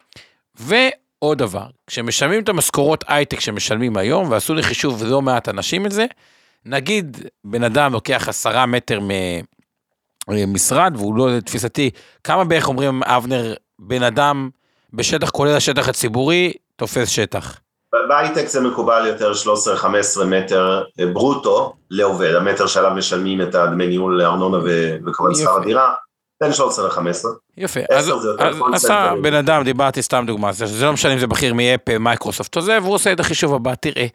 [0.55, 5.91] ועוד דבר, כשמשלמים את המשכורות הייטק שמשלמים היום, ועשו לי חישוב לא מעט אנשים את
[5.91, 6.05] זה,
[6.65, 8.99] נגיד בן אדם לוקח עשרה מטר
[10.27, 11.89] ממשרד, והוא לא לתפיסתי,
[12.23, 14.49] כמה בערך אומרים אבנר, בן אדם
[14.93, 17.59] בשטח כולל השטח הציבורי, תופס שטח.
[18.07, 19.31] בהייטק זה מקובל יותר
[20.21, 24.57] 13-15 מטר אה, ברוטו לעובד, המטר שעליו משלמים את הדמי ניהול לארנונה
[25.05, 25.57] וכמובן שכר.
[25.61, 25.93] הדירה,
[26.41, 27.25] בין 13 ל-15.
[27.57, 28.09] יפה, אז,
[28.39, 29.13] אז קונספט עשה.
[29.21, 32.61] בן אדם, דיברתי סתם דוגמה, זה, זה לא משנה אם זה בכיר מאפל, מייקרוסופט או
[32.61, 34.07] זה, והוא עושה את החישוב הבא, תראה,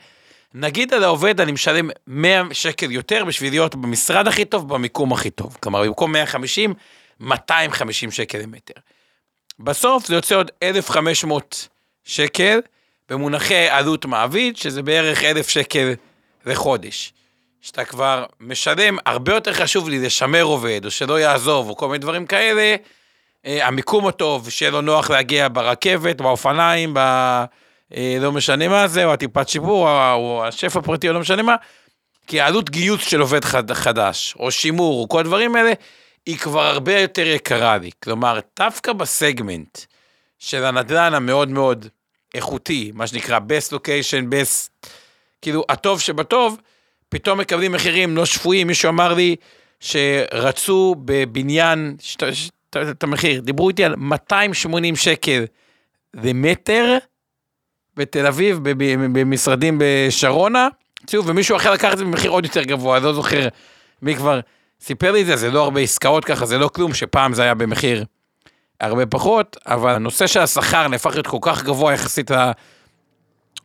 [0.55, 5.31] נגיד על העובד אני משלם 100 שקל יותר בשביל להיות במשרד הכי טוב, במיקום הכי
[5.31, 6.75] טוב, כלומר במקום 150,
[7.21, 8.75] 250 שקל למטר.
[9.61, 11.69] בסוף זה יוצא עוד 1,500
[12.05, 12.61] שקל
[13.13, 15.95] במונחי עלות מעביד, שזה בערך 1,000 שקל
[16.47, 17.13] לחודש.
[17.61, 21.99] שאתה כבר משלם, הרבה יותר חשוב לי לשמר עובד, או שלא יעזוב, או כל מיני
[21.99, 22.77] דברים כאלה,
[23.47, 26.99] אה, המיקום הטוב, שיהיה לו נוח להגיע ברכבת, באופניים, ב...
[27.97, 31.57] אה, לא משנה מה זה, או הטיפת שיפור, או השף הפרטי, או לא משנה מה,
[32.27, 35.73] כי העלות גיוס של עובד חד, חדש, או שימור, או כל הדברים האלה,
[36.27, 37.91] היא כבר הרבה יותר יקרה לי.
[38.03, 39.79] כלומר, דווקא בסגמנט
[40.39, 41.87] של הנדל"ן המאוד מאוד
[42.35, 44.89] איכותי, מה שנקרא best location, best,
[45.43, 46.61] כאילו, הטוב שבטוב,
[47.09, 48.67] פתאום מקבלים מחירים לא שפויים.
[48.67, 49.37] מישהו אמר לי
[49.81, 51.97] שרצו בבניין,
[52.77, 55.45] את המחיר, דיברו איתי על 280 שקל
[56.15, 56.99] למטר
[57.97, 58.59] בתל אביב,
[59.13, 60.69] במשרדים בשרונה,
[61.07, 63.49] תראו, ומישהו אחר לקח את זה במחיר עוד יותר גבוה, אני לא זוכר
[64.03, 64.41] מי כבר
[64.81, 67.55] סיפר לי את זה, זה לא הרבה עסקאות ככה, זה לא כלום, שפעם זה היה
[67.55, 68.05] במחיר
[68.83, 72.51] הרבה פחות, אבל הנושא של השכר נהפך להיות כל כך גבוה יחסית ל...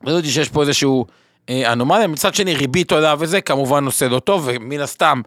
[0.03, 1.05] לא ידעתי שיש פה איזשהו
[1.49, 5.21] אה, אנומליה, מצד שני ריבית עולה וזה כמובן נושא לא טוב, ומן הסתם,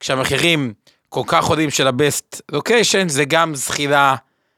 [0.00, 0.72] כשהמחירים
[1.08, 4.14] כל כך עולים של ה-best location, זה גם זחילה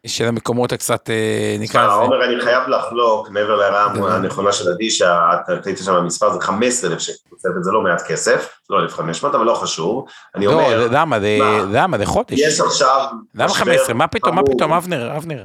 [0.07, 1.95] של המקומות הקצת, אה, נקרא לזה.
[1.95, 4.13] עומר, אני חייב לחלוק, מעבר להערה דבר.
[4.13, 7.19] הנכונה של עדי, שאת היית שם במספר, זה 15,000 שקל,
[7.63, 10.05] זה לא מעט כסף, לא 1,500, אבל לא חשוב.
[10.35, 11.21] אני לא, אומר, למה?
[11.21, 11.59] זה- מה?
[11.73, 11.99] למה?
[11.99, 12.33] זה חודש.
[12.39, 13.07] יש עכשיו...
[13.35, 13.95] למה משבר 15?
[13.95, 14.35] מה פתאום?
[14.37, 14.43] מה.
[14.43, 15.17] פתאום, אבנר?
[15.17, 15.45] אבנר.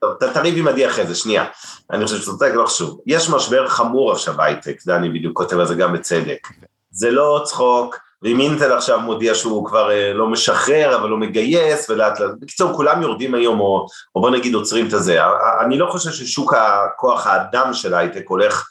[0.00, 1.44] טוב, תריב עם עדי אחרי זה, שנייה.
[1.90, 3.00] אני חושב שאתה צודק, לא חשוב.
[3.06, 6.48] יש משבר חמור עכשיו בהייטק, דני בדיוק כותב על זה גם בצדק.
[6.90, 7.96] זה לא צחוק,
[8.26, 12.72] ואם אינטל עכשיו מודיע שהוא כבר אה, לא משחרר, אבל לא מגייס, ולאט לאט, בקיצור,
[12.72, 15.18] כולם יורדים היום, או, או בוא נגיד עוצרים את הזה.
[15.64, 18.68] אני לא חושב ששוק הכוח האדם של ההייטק הולך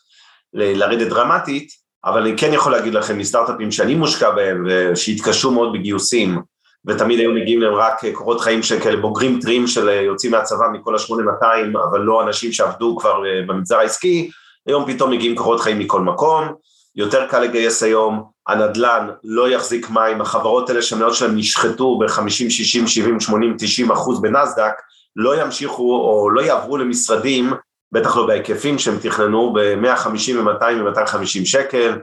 [0.54, 1.70] לרדת דרמטית,
[2.06, 6.42] אבל אני כן יכול להגיד לכם מסטארט-אפים שאני מושקע בהם, ושהתקשו מאוד בגיוסים,
[6.88, 10.66] ותמיד היו מגיעים להם רק קורות חיים של כאלה בוגרים טריים של אה, יוצאים מהצבא
[10.74, 14.30] מכל ה-8200, אבל לא אנשים שעבדו כבר אה, במגזר העסקי,
[14.68, 16.54] היום פתאום מגיעים קורות חיים מכל מקום,
[16.96, 22.88] יותר קל לגייס היום, הנדל"ן לא יחזיק מים, החברות האלה שהמניות שלהם נשחטו ב-50, 60,
[22.88, 24.74] 70, 80, 90 אחוז בנסדק,
[25.16, 27.54] לא ימשיכו או לא יעברו למשרדים,
[27.92, 32.00] בטח לא בהיקפים שהם תכננו, ב-150 ו-200 ו-250 שקל,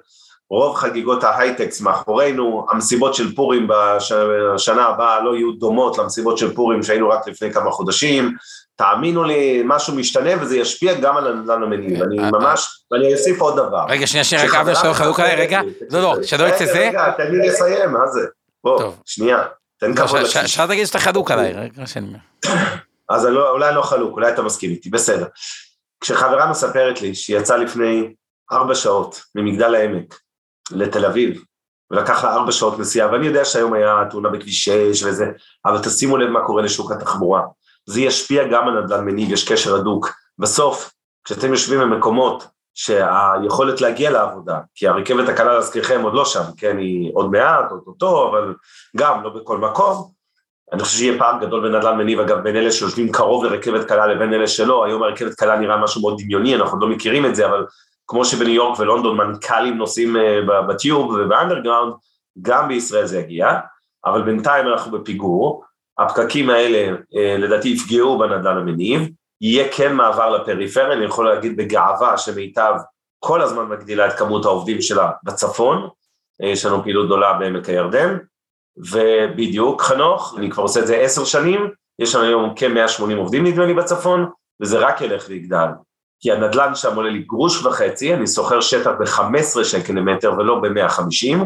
[0.50, 6.82] רוב חגיגות ההייטקס מאחורינו, המסיבות של פורים בשנה הבאה לא יהיו דומות למסיבות של פורים
[6.82, 8.34] שהיינו רק לפני כמה חודשים,
[8.82, 13.40] תאמינו לי, משהו משתנה וזה ישפיע גם על הנדל"ן המניב, אני אה, ממש, ואני אוסיף
[13.40, 13.84] עוד דבר.
[13.88, 15.60] רגע, שנייה, שנייה, רק אבנר שלא חלוק עליי, רגע.
[15.90, 16.72] לא, לא, שלא יצא זה.
[16.72, 18.20] רגע, רגע, תן לי לסיים, מה זה?
[18.64, 18.92] בוא.
[19.04, 19.42] שנייה,
[19.80, 20.54] תן לא, כבוד לקשיש.
[20.54, 22.08] שאל תגיד שאתה חלוק עליי, רגע, שאני.
[23.10, 25.26] אז לא, אולי לא חלוק, אולי אתה מסכים איתי, בסדר.
[26.00, 28.14] כשחברה מספרת לי שהיא יצאה לפני
[28.52, 30.20] ארבע שעות ממגדל העמק
[30.70, 31.42] לתל אביב,
[31.90, 35.26] ולקח לה ארבע שעות נסיעה, ואני יודע שהיום היה תאונה בכביש 6 וזה,
[35.64, 37.42] אבל תשימו לב מה קורה לשוק התחבורה.
[37.86, 40.08] זה ישפיע גם על נדל"ן מניב, יש קשר הדוק.
[40.38, 40.92] בסוף,
[41.24, 47.10] כשאתם יושבים במקומות שהיכולת להגיע לעבודה, כי הרכבת הקלה להזכירכם עוד לא שם, כן, היא
[47.14, 48.54] עוד מעט, עוד אותו, אבל
[48.96, 50.10] גם לא בכל מקום,
[50.72, 54.34] אני חושב שיהיה פער גדול בנדל"ן מניב, אגב, בין אלה שיושבים קרוב לרכבת קלה לבין
[54.34, 57.66] אלה שלא, היום הרכבת קלה נראה משהו מאוד דמיוני, אנחנו לא מכירים את זה, אבל
[58.06, 61.94] כמו שבניו יורק ולונדון מנכ"לים נוסעים אה, ב tube וב underground,
[62.42, 63.46] גם בישראל זה יגיע,
[64.04, 65.64] אבל בינתיים אנחנו בפיגור,
[65.98, 69.08] הפקקים האלה אה, לדעתי יפגעו בנדל"ן המניב,
[69.40, 72.74] יהיה כן מעבר לפריפריה, אני יכול להגיד בגאווה שמיטב
[73.18, 75.88] כל הזמן מגדילה את כמות העובדים שלה בצפון,
[76.42, 78.16] אה, יש לנו פעילות גדולה בעמק הירדן,
[78.76, 83.66] ובדיוק חנוך, אני כבר עושה את זה עשר שנים, יש לנו היום כ-180 עובדים נדמה
[83.66, 84.30] לי בצפון,
[84.62, 85.68] וזה רק ילך ויגדל.
[86.20, 91.44] כי הנדלן שם עולה לי גרוש וחצי, אני שוכר שטח ב-15 שקל למטר ולא ב-150,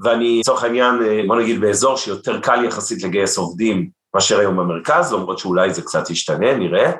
[0.00, 5.12] ואני לצורך העניין, אה, בוא נגיד באזור שיותר קל יחסית לגייס עובדים מאשר היום במרכז,
[5.12, 6.92] למרות שאולי זה קצת ישתנה, נראה.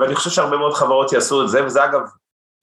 [0.00, 2.00] ואני חושב שהרבה מאוד חברות יעשו את זה, וזה אגב,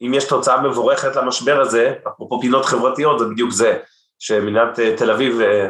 [0.02, 3.78] אם יש תוצאה מבורכת למשבר הזה, אפרופו פינות חברתיות, זה בדיוק זה,
[4.20, 5.70] שמדינת אה, תל אביב אה,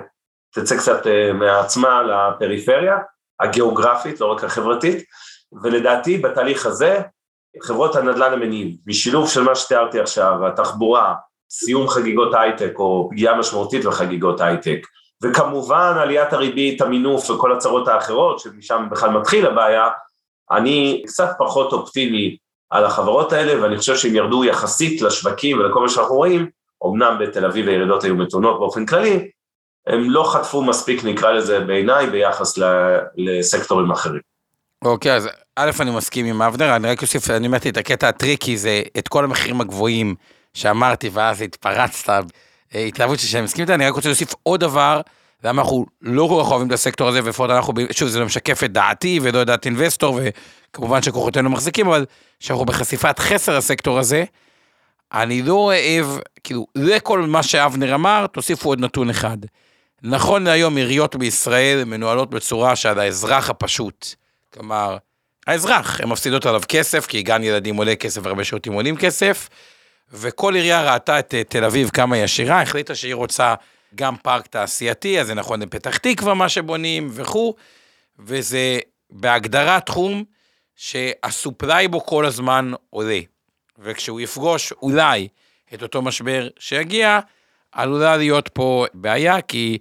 [0.54, 1.02] תצא קצת
[1.34, 2.98] מעצמה לפריפריה,
[3.40, 5.04] הגיאוגרפית, לא רק החברתית,
[5.64, 7.02] ולדעתי בתהליך הזה,
[7.64, 11.16] חברות הנדל"ן המניעים, משילוב של מה שתיארתי עכשיו, התחבורה,
[11.50, 14.88] סיום חגיגות הייטק או פגיעה משמעותית בחגיגות הייטק,
[15.24, 19.88] וכמובן עליית הריבית, המינוף וכל הצרות האחרות, שמשם בכלל מתחיל הבעיה,
[20.52, 22.38] אני קצת פחות אופטימי
[22.70, 26.50] על החברות האלה, ואני חושב שהם ירדו יחסית לשווקים ולכל מה שאנחנו רואים,
[26.86, 29.30] אמנם בתל אביב הירידות היו מתונות באופן כללי,
[29.88, 32.60] הם לא חטפו מספיק, נקרא לזה בעיניי, ביחס
[33.18, 34.22] לסקטורים אחרים.
[34.86, 38.58] אוקיי, אז א', אני מסכים עם אבנר, אני רק אוסיף, אני אמרתי את הקטע הטריקי,
[38.58, 40.16] זה את כל המחירים הגבוהים
[40.54, 42.24] שאמרתי, ואז התפרצת,
[42.76, 45.02] אה, התלהבות שאני מסכים איתה, אני רק רוצה להוסיף עוד דבר,
[45.44, 48.64] למה אנחנו לא כל כך אוהבים את הסקטור הזה, ולפחות אנחנו, שוב, זה לא משקף
[48.64, 50.20] את דעתי ולא את דעת אינבסטור,
[50.72, 52.06] וכמובן שכוחותינו מחזיקים, אבל
[52.40, 54.24] שאנחנו בחשיפת חסר הסקטור הזה,
[55.14, 56.06] אני לא אוהב,
[56.44, 59.38] כאילו, לכל מה שאבנר אמר, תוסיפו עוד נתון אחד.
[60.04, 64.08] נכון להיום עיריות בישראל מנוהלות בצורה שעל האזרח הפשוט,
[64.54, 64.98] כלומר,
[65.48, 69.50] האזרח, הן מפסידות עליו כסף, כי גן ילדים עולה כסף והרבה שירותים עולים כסף,
[70.12, 73.56] וכל עירייה ראתה את אה, תל אביב כמה היא עשירה, החליטה שהיא רוצה
[73.96, 77.56] גם פארק תעשייתי, אז זה נכון לפתח תקווה מה שבונים וכו',
[78.20, 78.80] וזה
[79.10, 80.24] בהגדרה תחום
[80.76, 83.20] שהסופליי בו כל הזמן עולה.
[83.80, 85.28] וכשהוא יפגוש אולי
[85.74, 87.20] את אותו משבר שיגיע,
[87.72, 89.78] עלולה להיות פה בעיה, כי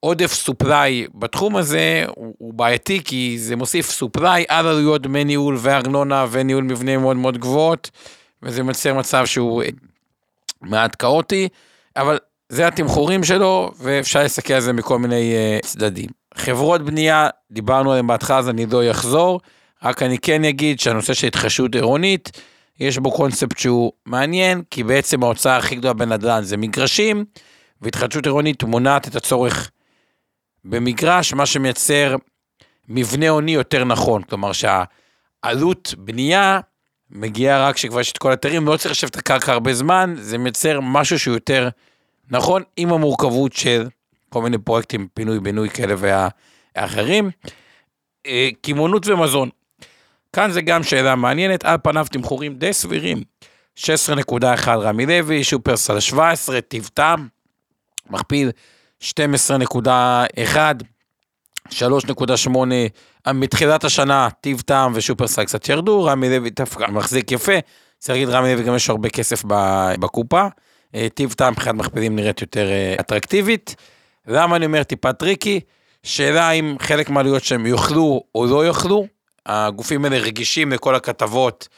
[0.00, 5.56] עודף סופליי בתחום הזה הוא, הוא בעייתי, כי זה מוסיף סופליי על עלויות דמי ניהול
[5.58, 7.90] וארנונה וניהול מבנים מאוד מאוד גבוהות,
[8.42, 9.68] וזה מייצר מצב שהוא אה,
[10.62, 11.48] מעט כאוטי,
[11.96, 12.18] אבל
[12.48, 16.08] זה התמחורים שלו, ואפשר להסתכל על זה מכל מיני uh, צדדים.
[16.34, 19.40] חברות בנייה, דיברנו עליהן בהתחלה, אז אני לא אחזור,
[19.82, 22.30] רק אני כן אגיד שהנושא של התחדשות עירונית,
[22.80, 27.24] יש בו קונספט שהוא מעניין, כי בעצם ההוצאה הכי גדולה בנדל"ן זה מגרשים,
[27.82, 29.70] והתחדשות עירונית מונעת את הצורך
[30.64, 32.16] במגרש, מה שמייצר
[32.88, 34.22] מבנה הוני יותר נכון.
[34.22, 36.60] כלומר שהעלות בנייה
[37.10, 40.38] מגיעה רק כשכבר יש את כל האתרים, לא צריך לשבת את הקרקע הרבה זמן, זה
[40.38, 41.68] מייצר משהו שהוא יותר
[42.30, 43.88] נכון, עם המורכבות של
[44.28, 45.94] כל מיני פרויקטים, פינוי-בינוי כאלה
[46.76, 47.30] ואחרים.
[48.26, 49.48] אה, קמעונות ומזון.
[50.32, 53.22] כאן זה גם שאלה מעניינת, על פניו תמחורים די סבירים.
[53.78, 57.28] 16.1 רמי לוי, שופרסל 17, טיב טעם,
[58.10, 58.50] מכפיל
[59.02, 60.56] 12.1,
[61.70, 67.52] 3.8, מתחילת השנה טיב טעם ושופרסל קצת ירדו, רמי לוי דווקא מחזיק יפה,
[67.98, 69.42] צריך להגיד רמי לוי גם יש הרבה כסף
[70.00, 70.46] בקופה,
[70.94, 73.76] אה, טיב טעם מבחינת מכפילים נראית יותר אה, אטרקטיבית.
[74.26, 75.60] למה אני אומר טיפה tricky?
[76.02, 79.06] שאלה אם חלק מהעלויות שהם יאכלו או לא יאכלו,
[79.46, 81.68] הגופים האלה רגישים לכל הכתבות,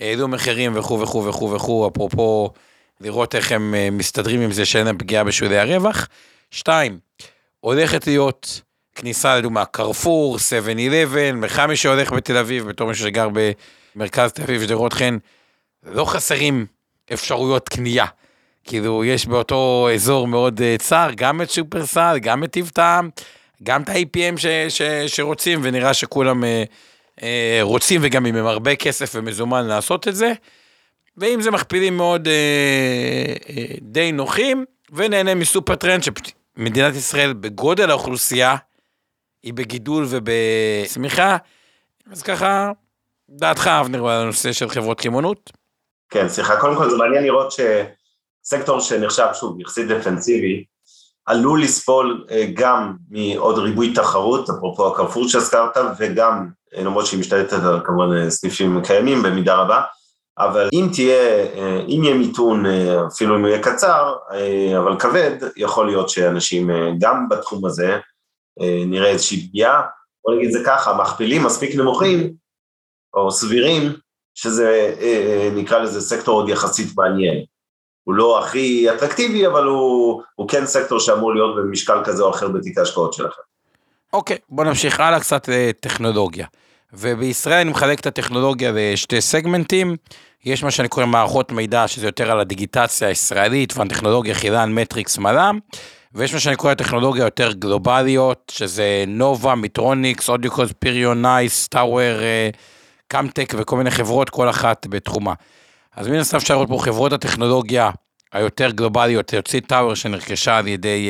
[0.00, 2.50] העלו מחירים וכו' וכו' וכו' וכו', אפרופו
[3.00, 6.08] לראות איך הם אה, מסתדרים עם זה שאין להם פגיעה בשולי הרווח.
[6.50, 6.98] שתיים,
[7.60, 8.60] הולכת להיות
[9.00, 13.28] כניסה לדוגמה קרפור, 7-11, מחמי שהולך בתל אביב, בתור מישהו שגר
[13.96, 15.16] במרכז תל אביב, שדרות חן,
[15.86, 16.66] לא חסרים
[17.12, 18.06] אפשרויות קנייה.
[18.64, 23.10] כאילו, יש באותו אזור מאוד uh, צר, גם את שופרסל, גם את טיב טעם,
[23.62, 26.46] גם את ה-APM ש, ש, שרוצים, ונראה שכולם uh,
[27.18, 27.22] uh,
[27.62, 30.32] רוצים, וגם אם הם הרבה כסף ומזומן לעשות את זה.
[31.16, 32.30] ואם זה מכפילים מאוד uh,
[33.44, 38.56] uh, די נוחים, ונהנה מסופר טרנד שמדינת ישראל בגודל האוכלוסייה,
[39.42, 41.36] היא בגידול ובצמיחה,
[42.12, 42.70] אז ככה,
[43.30, 45.50] דעתך אבנר על הנושא של חברות קמעונות?
[46.10, 50.64] כן, סליחה, קודם כל זה מעניין לראות שסקטור שנחשב שוב יחסית דפנסיבי,
[51.26, 57.52] עלול לסבול אה, גם מעוד ריבוי תחרות, אפרופו הקרפור שהזכרת, וגם, אה, למרות שהיא משתלטת
[57.52, 59.80] על כמובן אה, סניפים קיימים במידה רבה,
[60.38, 61.46] אבל אם תהיה,
[61.88, 62.64] אם יהיה מיתון,
[63.06, 64.14] אפילו אם יהיה קצר,
[64.78, 67.98] אבל כבד, יכול להיות שאנשים גם בתחום הזה
[68.86, 69.82] נראה איזושהי פגיעה,
[70.24, 72.32] בוא נגיד זה ככה, מכפילים מספיק נמוכים,
[73.14, 73.92] או סבירים,
[74.34, 74.94] שזה
[75.54, 77.44] נקרא לזה סקטור עוד יחסית מעניין.
[78.04, 82.48] הוא לא הכי אטרקטיבי, אבל הוא, הוא כן סקטור שאמור להיות במשקל כזה או אחר
[82.48, 83.42] בתיק ההשקעות שלכם.
[84.12, 86.46] אוקיי, okay, בוא נמשיך הלאה קצת לטכנולוגיה.
[86.92, 89.96] ובישראל אני מחלק את הטכנולוגיה לשתי סגמנטים.
[90.44, 95.58] יש מה שאני קורא מערכות מידע, שזה יותר על הדיגיטציה הישראלית, והטכנולוגיה חילן, מטריקס, מלם.
[96.14, 102.18] ויש מה שאני קורא טכנולוגיה יותר גלובליות, שזה נובה, מיטרוניקס, אודיוקודס, פיריון, נייס, טאוור,
[103.08, 105.34] קמטק וכל מיני חברות, כל אחת בתחומה.
[105.96, 107.90] אז מן הסתם אפשר לראות פה חברות הטכנולוגיה
[108.32, 111.08] היותר גלובליות, יוצאי טאוור שנרכשה על ידי,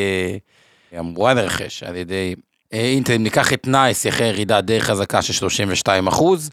[0.92, 2.34] אה, אמורה להירכש על ידי
[2.72, 6.50] אה, אינטל, אם ניקח את נייס, אחרי ירידה די חזקה של 32 אחוז,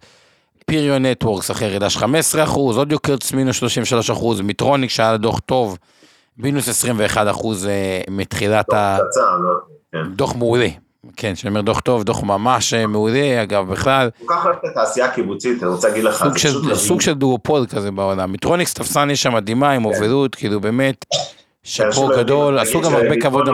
[0.65, 5.39] פיריון נטוורקס אחרי ירידה של 15 אחוז, אודיוקודס מינוס 33 אחוז, מיטרוניק שהיה לה דוח
[5.39, 5.77] טוב,
[6.39, 8.97] מינוס 21 אחוז אה, מתחילת ה...
[9.43, 9.49] לא?
[9.91, 10.03] כן.
[10.15, 10.67] דוח מעולה.
[11.15, 14.69] כן, שאני אומר דוח טוב, דוח ממש אה, מעולה, אגב, בכלל, כל כך אוהב את
[14.71, 16.75] התעשייה הקיבוצית, אני רוצה להגיד לך, סוג זה של, פשוט מדהים.
[16.75, 18.31] סוג של דואופול כזה בעולם.
[18.31, 21.05] מיטרוניקס תפסה נישה מדהימה עם הובלות, כאילו באמת,
[21.63, 23.49] שאפו אנשים לא גדול, עשו גם הרבה כבוד.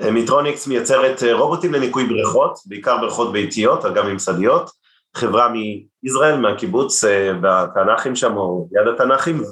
[0.00, 4.70] אה, מיטרוניקס מייצרת רובוטים לניקוי בריכות, בעיקר בריכות ביתיות, אגב גם מוסדיות,
[5.14, 5.48] חברה
[6.02, 7.04] מישראל, מהקיבוץ
[7.40, 9.42] בתנ"כים שם, או יד התנ"כים,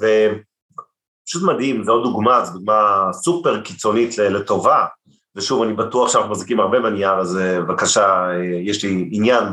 [1.29, 4.85] ופשוט מדהים, זו עוד דוגמה, זו דוגמה סופר קיצונית לטובה,
[5.35, 9.43] ושוב, אני בטוח שאנחנו מחזיקים הרבה בנייר, אז אה, בבקשה, אה, יש לי עניין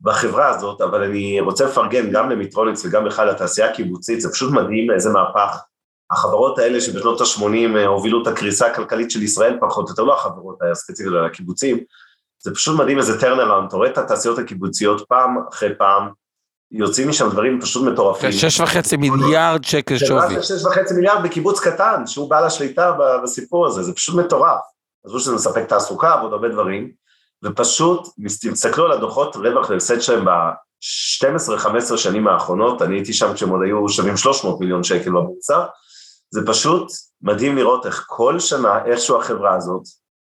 [0.00, 4.90] בחברה הזאת, אבל אני רוצה לפרגן גם למיטרוניקס וגם בכלל לתעשייה הקיבוצית, זה פשוט מדהים
[4.90, 5.58] איזה מהפך.
[6.10, 11.14] החברות האלה שבשנות ה-80 הובילו את הקריסה הכלכלית של ישראל פחות יותר, לא החברות הספציפיות,
[11.14, 11.78] אלא הקיבוצים,
[12.42, 16.08] זה פשוט מדהים איזה turnaround, אתה רואה את התעשיות הקיבוציות פעם אחרי פעם,
[16.72, 18.32] יוצאים משם דברים פשוט מטורפים.
[18.32, 20.42] שש וחצי מיליארד שקל שווי.
[20.42, 22.92] שש וחצי מיליארד בקיבוץ קטן, שהוא בעל השליטה
[23.22, 24.60] בסיפור הזה, זה פשוט מטורף.
[25.06, 26.90] עזבו שזה מספק תעסוקה ועוד הרבה דברים,
[27.44, 28.08] ופשוט,
[28.52, 33.88] תסתכלו על הדוחות רווח והפסד שלהם ב-12-15 שנים האחרונות, אני הייתי שם כשהם עוד היו
[33.88, 35.64] שווים 300 מיליון שקל בבורסה,
[36.30, 36.92] זה פשוט
[37.22, 39.82] מדהים לראות איך כל שנה, איכשהו החברה הזאת,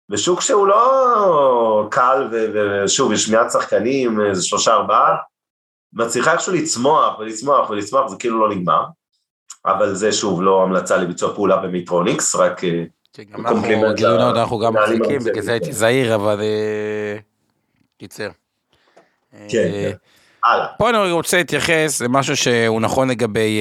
[0.09, 5.17] בשוק שהוא לא קל, ושוב, יש מעט שחקנים, איזה שלושה ארבעה,
[5.93, 8.85] מצליחה איכשהו לצמוח ולצמוח ולצמוח, זה כאילו לא נגמר.
[9.67, 14.37] אבל זה שוב לא המלצה לביצוע פעולה במיטרוניקס, רק אה, כן, compliance אנחנו, גילוי נאות,
[14.37, 15.19] אנחנו גם מחזיקים.
[15.19, 16.41] בגלל זה הייתי זהיר, אבל...
[16.41, 17.19] אה,
[17.99, 18.29] קיצר.
[19.33, 19.97] כן, אה, כן.
[20.45, 20.67] הלאה.
[20.79, 23.61] פה אני רוצה להתייחס למשהו שהוא נכון לגבי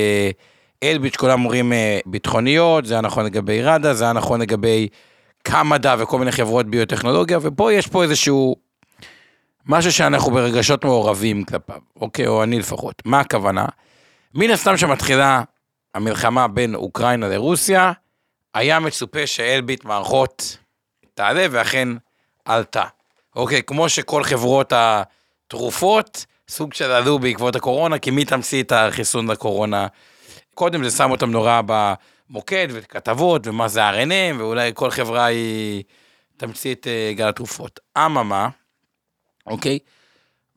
[0.84, 1.74] אלביץ', כולם אומרים
[2.06, 4.88] ביטחוניות, זה היה נכון לגבי ראדה, זה היה נכון לגבי
[5.44, 8.56] קמדה וכל מיני חברות ביוטכנולוגיה, ופה יש פה איזשהו
[9.68, 13.02] משהו שאנחנו ברגשות מעורבים כלפיו, אוקיי, או אני לפחות.
[13.06, 13.66] מה הכוונה?
[14.34, 15.42] מן הסתם שמתחילה
[15.96, 17.92] המלחמה בין אוקראינה לרוסיה,
[18.54, 20.58] היה מצופה שאלביט מערכות
[21.14, 21.90] תעלה, ואכן
[22.46, 22.84] עלתה.
[23.36, 29.32] אוקיי, כמו שכל חברות התרופות, סוג של עלו בעקבות הקורונה, כי מי תמציא את החיסון
[29.32, 29.88] לקורונה?
[30.56, 35.84] קודם זה שם אותם נורא במוקד, וכתבות, ומה זה RNM, ואולי כל חברה היא
[36.38, 37.80] תמציא את אה, גל התרופות.
[37.98, 38.50] אממה,
[39.48, 39.80] אוקיי?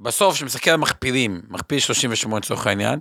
[0.00, 2.98] בסוף, כשמסתכל על מכפילים, מכפיל 38 לצורך העניין,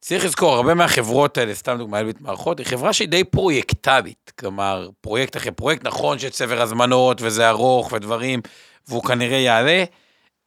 [0.00, 4.32] צריך לזכור, הרבה מהחברות האלה, סתם דוגמא, אלביט מערכות, היא חברה שהיא די פרויקטלית.
[4.38, 8.40] כלומר, פרויקט אחרי פרויקט, נכון שיש צבר הזמנות וזה ארוך ודברים,
[8.88, 9.84] והוא כנראה יעלה,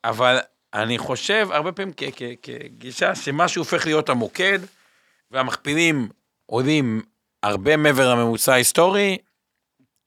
[0.04, 0.40] אבל
[0.74, 1.94] אני חושב הרבה פעמים
[2.42, 4.60] כגישה שמשהו הופך להיות המוקד,
[5.32, 6.10] והמכפילים
[6.46, 7.02] עולים
[7.44, 9.18] הרבה מעבר לממוצע ההיסטורי,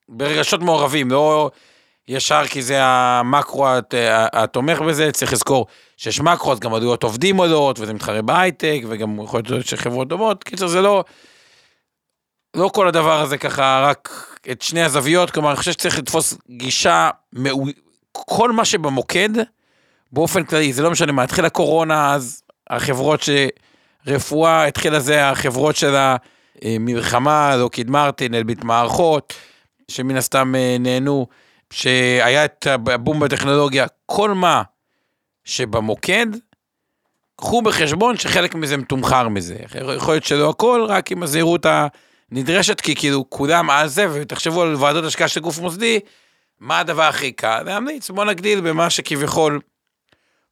[0.09, 1.51] ברגשות מעורבים, לא
[2.09, 3.95] ישר כי זה המקרו הת-
[4.33, 9.21] התומך בזה, צריך לזכור שיש מקרו, אז גם עלויות עובדים עולות, וזה מתחרה בהייטק, וגם
[9.25, 11.05] יכול להיות שחברות דומות, קיצר זה לא,
[12.57, 14.11] לא כל הדבר הזה ככה, רק
[14.51, 17.65] את שני הזוויות, כלומר, אני חושב שצריך לתפוס גישה, מאו...
[18.13, 19.29] כל מה שבמוקד,
[20.13, 23.21] באופן כללי, זה לא משנה מה, התחילה קורונה, אז החברות
[24.07, 25.95] שרפואה, התחילה זה החברות של
[26.63, 29.35] המלחמה, לוקיד מרטין, אלביט מערכות,
[29.89, 31.27] שמן הסתם אה, נהנו,
[31.71, 34.63] שהיה את הבום בטכנולוגיה, כל מה
[35.45, 36.27] שבמוקד,
[37.37, 39.57] קחו בחשבון שחלק מזה מתומחר מזה.
[39.97, 41.67] יכול להיות שלא הכל, רק עם הזהירות
[42.33, 46.01] הנדרשת, כי כאילו כולם על זה, ותחשבו על ועדות השקעה של גוף מוסדי,
[46.61, 47.63] מה הדבר הכי קל?
[47.67, 49.61] להמליץ, בוא נגדיל במה שכביכול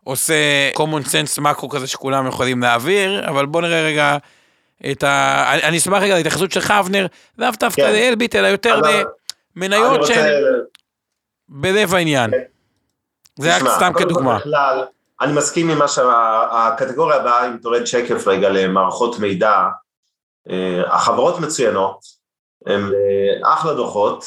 [0.04, 4.16] עושה common sense מקרו כזה שכולם יכולים להעביר, אבל בוא נראה רגע
[4.90, 5.44] את ה...
[5.52, 7.06] אני, אני אשמח רגע להתייחסות שלך, אבנר,
[7.38, 7.92] לאו דווקא כן.
[7.92, 8.80] לאלביט, אלא יותר
[9.56, 10.30] למניות שהן
[11.48, 12.30] בלב העניין.
[13.38, 14.38] זה תשמע, סתם כדוגמה.
[14.38, 14.84] בכלל,
[15.20, 19.62] אני מסכים עם מה שהקטגוריה הבאה, אם תורד שקף רגע למערכות מידע,
[20.50, 21.98] אה, החברות מצוינות,
[22.66, 24.24] הן אה, אחלה דוחות,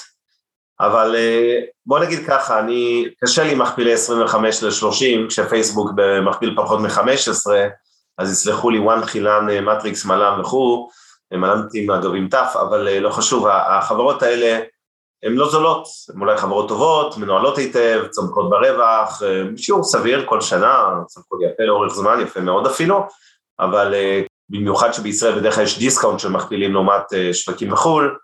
[0.79, 7.51] אבל אה, בוא נגיד ככה, אני, קשה לי מכפילי 25 ל-30, כשפייסבוק במכפיל פחות מ-15,
[8.17, 10.89] אז יסלחו לי וואן חילן, מטריקס, מלאם וכו',
[11.33, 14.59] מלאמתים אגב עם ת', אבל לא חשוב, החברות האלה,
[15.23, 20.41] הן לא זולות, הן אולי חברות טובות, מנוהלות היטב, צומחות ברווח, אה, שיעור סביר כל
[20.41, 23.07] שנה, צומחות יפה לאורך זמן, יפה מאוד אפילו,
[23.59, 28.17] אבל אה, במיוחד שבישראל בדרך כלל יש discount של מכפילים לעומת אה, שווקים בחו"ל,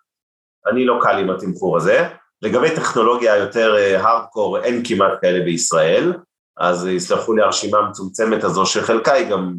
[0.72, 2.10] אני לא קל עם התמחור הזה.
[2.42, 6.14] לגבי טכנולוגיה יותר הארדקור, אין כמעט כאלה בישראל,
[6.58, 9.54] אז יסלחו לי הרשימה המצומצמת הזו, שחלקה היא גם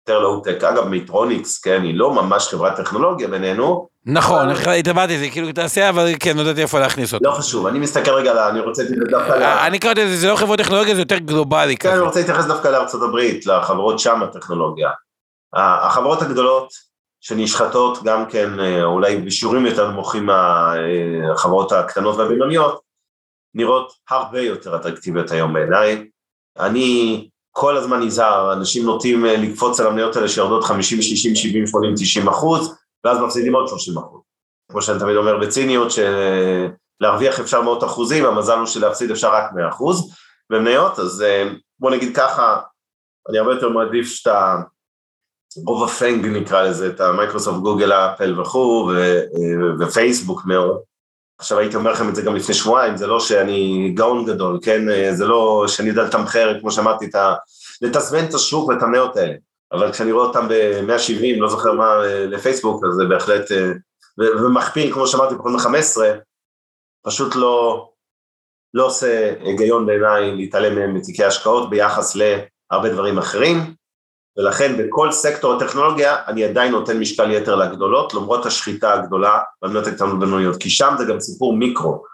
[0.00, 0.64] יותר לואו-טק.
[0.64, 3.88] אגב, מיטרוניקס, כן, היא לא ממש חברת טכנולוגיה בינינו.
[4.06, 4.48] נכון,
[4.78, 7.24] התלבטתי, זה כאילו תעשייה, אבל כן, לא ידעתי איפה להכניס אותו.
[7.24, 9.42] לא חשוב, אני מסתכל רגע, אני רוצה להתייחס דווקא ל...
[9.42, 11.88] אני קראתי לזה, זה לא חברות טכנולוגיה, זה יותר גלובלי כן.
[11.88, 14.90] אני רוצה להתייחס דווקא לארצות הברית, לחברות שם הטכנולוגיה.
[15.54, 16.72] החברות הגדולות
[17.20, 22.80] שנשחטות גם כן, אה, אולי בשיעורים יותר נמוכים מהחברות הקטנות והבינוניות,
[23.54, 26.08] נראות הרבה יותר אטרקטיביות היום בעיניי.
[26.58, 31.66] אני כל הזמן נזהר, אנשים נוטים אה, לקפוץ על המניות האלה שיורדות 50, 60, 70,
[31.66, 32.74] 80, 90 אחוז,
[33.04, 34.20] ואז מפסידים עוד 30 אחוז.
[34.70, 39.68] כמו שאני תמיד אומר בציניות, שלהרוויח אפשר מאות אחוזים, המזל הוא שלהפסיד אפשר רק 100
[39.68, 40.14] אחוז
[40.50, 42.60] במניות, אז אה, בוא נגיד ככה,
[43.28, 44.56] אני הרבה יותר מעדיף שאתה,
[45.66, 49.20] רוב הפנג נקרא לזה, את המייקרוסופט, גוגל, אפל וכו', ו-
[49.80, 50.80] ופייסבוק מאוד.
[51.38, 55.12] עכשיו הייתי אומר לכם את זה גם לפני שבועיים, זה לא שאני גאון גדול, כן?
[55.14, 57.10] זה לא שאני יודע לתמחר, כמו שאמרתי.
[57.82, 59.34] לתזמן את השוק ואת המניות האלה.
[59.72, 63.50] אבל כשאני רואה אותם ב-170, לא זוכר מה, לפייסבוק, אז זה בהחלט...
[64.20, 66.00] ו- ומכפיל, כמו שאמרתי, פחות מ-15,
[67.06, 67.88] פשוט לא,
[68.74, 73.74] לא עושה היגיון בעיניי להתעלם מהם מתיקי השקעות ביחס להרבה דברים אחרים.
[74.36, 80.12] ולכן בכל סקטור הטכנולוגיה אני עדיין נותן משקל יתר לגדולות, למרות השחיטה הגדולה במדינות הקטנות
[80.14, 82.04] ובינוניות, כי שם זה גם סיפור מיקרו.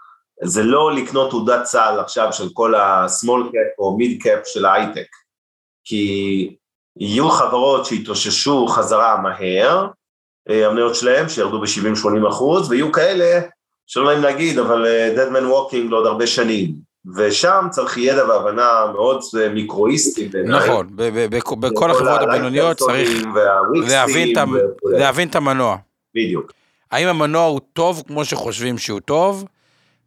[0.43, 5.07] זה לא לקנות תעודת צה"ל עכשיו של כל ה-small cap או mid cap של ההייטק,
[5.83, 6.55] כי
[6.99, 9.87] יהיו חברות שהתאוששו חזרה מהר,
[10.49, 13.39] המניות שלהם שירדו ב-70-80 אחוז, ויהיו כאלה
[13.87, 14.85] שלא נעים להגיד, אבל
[15.15, 16.89] dead man walking לעוד הרבה שנים.
[17.15, 19.21] ושם צריך ידע והבנה מאוד
[19.53, 20.59] מיקרואיסטיים בעיניי.
[20.59, 20.87] נכון,
[21.59, 23.09] בכל החברות הבינוניות צריך
[24.83, 25.77] להבין את המנוע.
[26.15, 26.51] בדיוק.
[26.91, 29.45] האם המנוע הוא טוב כמו שחושבים שהוא טוב,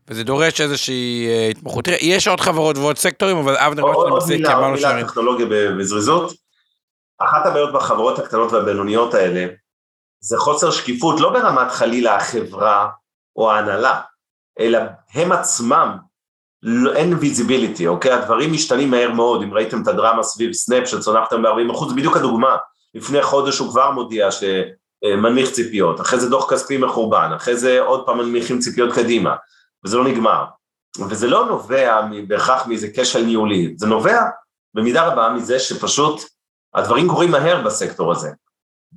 [0.09, 1.85] וזה דורש איזושהי התמחות.
[1.85, 5.47] תראה, יש עוד חברות ועוד סקטורים, אבל אבנר עוד מילה, עוד מילה טכנולוגיה
[5.79, 6.42] בזריזות.
[7.19, 9.47] אחת הבעיות בחברות הקטנות והבינוניות האלה,
[10.21, 12.89] זה חוסר שקיפות, לא ברמת חלילה החברה
[13.37, 14.01] או ההנהלה,
[14.61, 14.79] אלא
[15.15, 15.97] הם עצמם
[16.95, 18.13] אין visibility, אוקיי?
[18.13, 22.57] הדברים משתנים מהר מאוד, אם ראיתם את הדרמה סביב Snap שצונחת ב-40%, זה בדיוק הדוגמה.
[22.95, 28.07] לפני חודש הוא כבר מודיע שמנמיך ציפיות, אחרי זה דוח כספי מחורבן, אחרי זה עוד
[28.07, 29.37] פעם מנמיכים ציפיות קדימה,
[29.85, 30.45] וזה לא נגמר.
[31.09, 34.23] וזה לא נובע בהכרח מאיזה כשל ניהולי, זה נובע
[34.75, 36.21] במידה רבה מזה שפשוט
[36.75, 38.31] הדברים קורים מהר בסקטור הזה.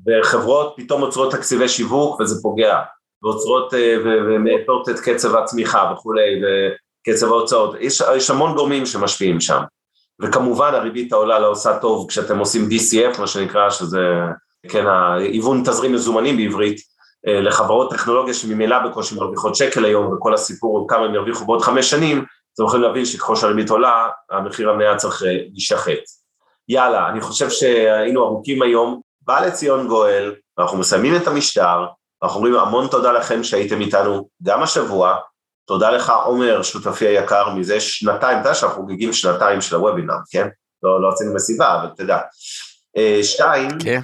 [0.07, 2.79] וחברות פתאום עוצרות תקציבי שיווק וזה פוגע,
[3.23, 3.73] ועוצרות
[4.05, 6.41] ומאפות את קצב הצמיחה וכולי,
[7.09, 9.61] קצב ההוצאות, יש, יש המון גורמים שמשפיעים שם,
[10.21, 14.07] וכמובן הריבית העולה לא עושה טוב כשאתם עושים DCF, מה שנקרא, שזה,
[14.67, 14.85] כן,
[15.17, 16.77] היוון תזרים מזומנים בעברית,
[17.27, 21.89] לחברות טכנולוגיה שממילא בקושי מרוויחות שקל היום, וכל הסיפור הוא כמה הם ירוויחו בעוד חמש
[21.89, 26.24] שנים, אתם יכולים להבין שככל שהריבית עולה, המחיר המניה צריך להישחט.
[26.69, 31.85] יאללה, אני חושב שהיינו ארוכים היום, בא לציון גואל, ואנחנו מסיימים את המשטר,
[32.23, 35.15] אנחנו אומרים המון תודה לכם שהייתם איתנו גם השבוע,
[35.67, 40.47] תודה לך עומר, שותפי היקר, מזה שנתיים, אתה יודע שאנחנו חוגגים שנתיים של הוובינר, כן?
[40.83, 42.19] לא, לא עשינו מסיבה, אבל תדע.
[43.23, 43.99] שתיים, כן,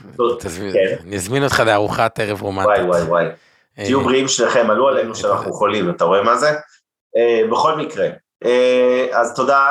[1.03, 2.69] אני אזמין אותך לארוחת ערב רומנטית.
[2.69, 3.25] וואי וואי וואי,
[3.75, 6.51] תהיו בריאים שניכם, עלו עלינו שאנחנו חולים, אתה רואה מה זה?
[7.51, 8.07] בכל מקרה,
[9.13, 9.67] אז תודה.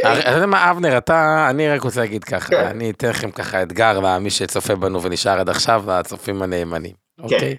[0.00, 4.00] אתה יודע מה, אבנר, אתה, אני רק רוצה להגיד ככה, אני אתן לכם ככה אתגר
[4.00, 7.56] למי שצופה בנו ונשאר עד עכשיו, לצופים הנאמנים, אוקיי?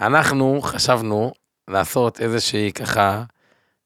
[0.00, 1.32] אנחנו חשבנו
[1.68, 3.22] לעשות איזושהי ככה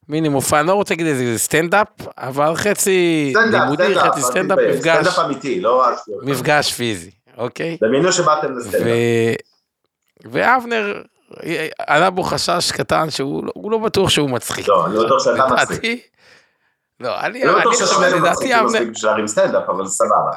[0.08, 1.88] מיני מופע, אני לא רוצה להגיד איזה סטנדאפ,
[2.18, 5.18] אבל חצי לימודי, חצי סטנדאפ, מפגש,
[5.60, 5.84] לא
[6.22, 7.78] מפגש פיזי, אוקיי?
[7.82, 8.88] דמיינו שבאתם לסטנדאפ.
[10.24, 11.02] ואבנר,
[11.78, 14.68] עלה בו חשש קטן שהוא לא בטוח שהוא מצחיק.
[14.68, 16.06] לא, אני לא בטוח שאתה מצחיק.
[17.00, 17.52] לא, אני לא
[19.26, 20.30] סטנדאפ, אבל סבבה.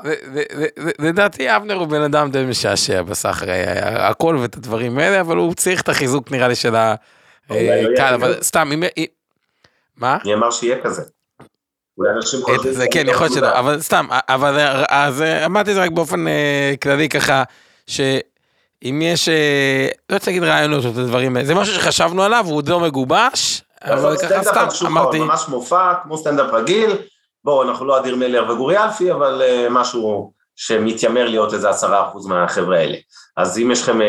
[0.99, 3.43] לדעתי אבנר הוא בן אדם די משעשע בסך
[3.95, 6.95] הכל ואת הדברים האלה, אבל הוא צריך את החיזוק נראה לי של ה...
[7.97, 8.83] קל, אבל סתם, אם...
[9.97, 10.17] מה?
[10.25, 11.01] מי אמר שיהיה כזה?
[12.71, 16.25] זה כן, יכול להיות שלא, אבל סתם, אבל אז אמרתי את זה רק באופן
[16.81, 17.43] כללי ככה,
[18.83, 19.29] שאם יש,
[20.09, 22.79] לא רוצה להגיד רעיונות או את הדברים האלה, זה משהו שחשבנו עליו, הוא עוד לא
[22.79, 25.19] מגובש, אבל ככה סתם, אמרתי...
[25.19, 26.91] ממש מופע, כמו סטנדאפ רגיל,
[27.43, 32.77] בואו, אנחנו לא אדיר מלר וגורי אלפי, אבל משהו שמתיימר להיות איזה עשרה אחוז מהחבר'ה
[32.77, 32.97] האלה.
[33.37, 33.99] אז אם יש לכם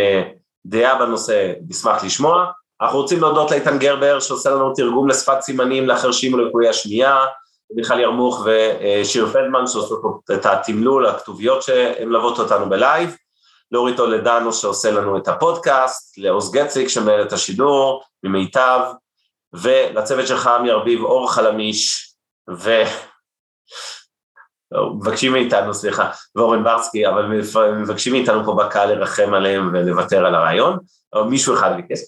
[0.66, 2.46] דעה בנושא, נשמח לשמוע.
[2.82, 7.24] אנחנו רוצים להודות לאיתן גרבר שעושה לנו תרגום לשפת סימנים לחרשים ולקויי השמיעה,
[7.74, 10.02] מיכל ירמוך ושיר פלדמן שעושות
[10.32, 13.16] את התמלול, הכתוביות שמלוות אותנו בלייב,
[13.72, 18.80] לאורית אולדנו שעושה לנו את הפודקאסט, לעוז גציק שמנהל את השידור, ממיטב,
[19.52, 22.14] ולצוות שלך עמי ארביב, אור חלמיש,
[22.50, 22.70] ו...
[25.00, 27.26] מבקשים מאיתנו, סליחה, ואורן ברסקי, אבל
[27.72, 30.78] מבקשים מאיתנו פה בקהל לרחם עליהם ולוותר על הרעיון,
[31.12, 31.98] או מישהו אחד ביקש.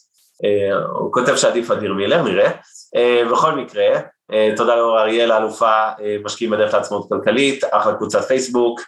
[0.44, 2.50] אה, הוא כותב שעדיף אדיר מילר, נראה.
[2.96, 3.86] אה, בכל מקרה,
[4.32, 5.88] אה, תודה לאור אריאל, האלופה,
[6.24, 8.80] משקיעים בדרך לעצמאות כלכלית, אחלה קבוצת פייסבוק,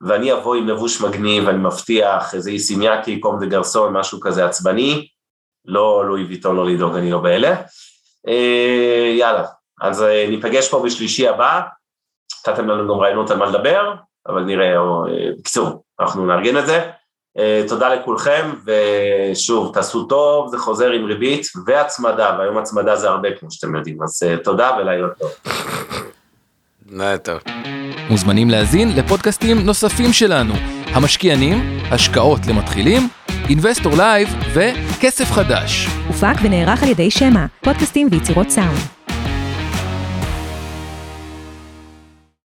[0.00, 5.08] ואני אבוא עם לבוש מגניב, אני מבטיח, איזה איסיניאקי, קום דה גרסון, משהו כזה עצבני,
[5.64, 7.56] לא לואי ויטון, לא לדאוג, אני לא באלה.
[9.18, 9.44] יאללה,
[9.80, 11.60] אז ניפגש פה בשלישי הבא,
[12.48, 13.94] נתתם לנו גם רעיונות על מה לדבר,
[14.26, 14.74] אבל נראה,
[15.38, 16.90] בקיצור, אנחנו נארגן את זה.
[17.38, 23.28] אה, תודה לכולכם, ושוב, תעשו טוב, זה חוזר עם ריבית והצמדה, והיום הצמדה זה הרבה
[23.38, 25.30] כמו שאתם יודעים, אז אה, תודה ולילה טוב.
[26.90, 27.38] לילה טוב.
[28.10, 30.54] מוזמנים להאזין לפודקאסטים נוספים שלנו,
[30.86, 33.08] המשקיענים, השקעות למתחילים,
[33.48, 35.88] Investor Live וכסף חדש.
[36.06, 38.97] הופק ונערך על ידי שמע, פודקאסטים ויצירות סאונד.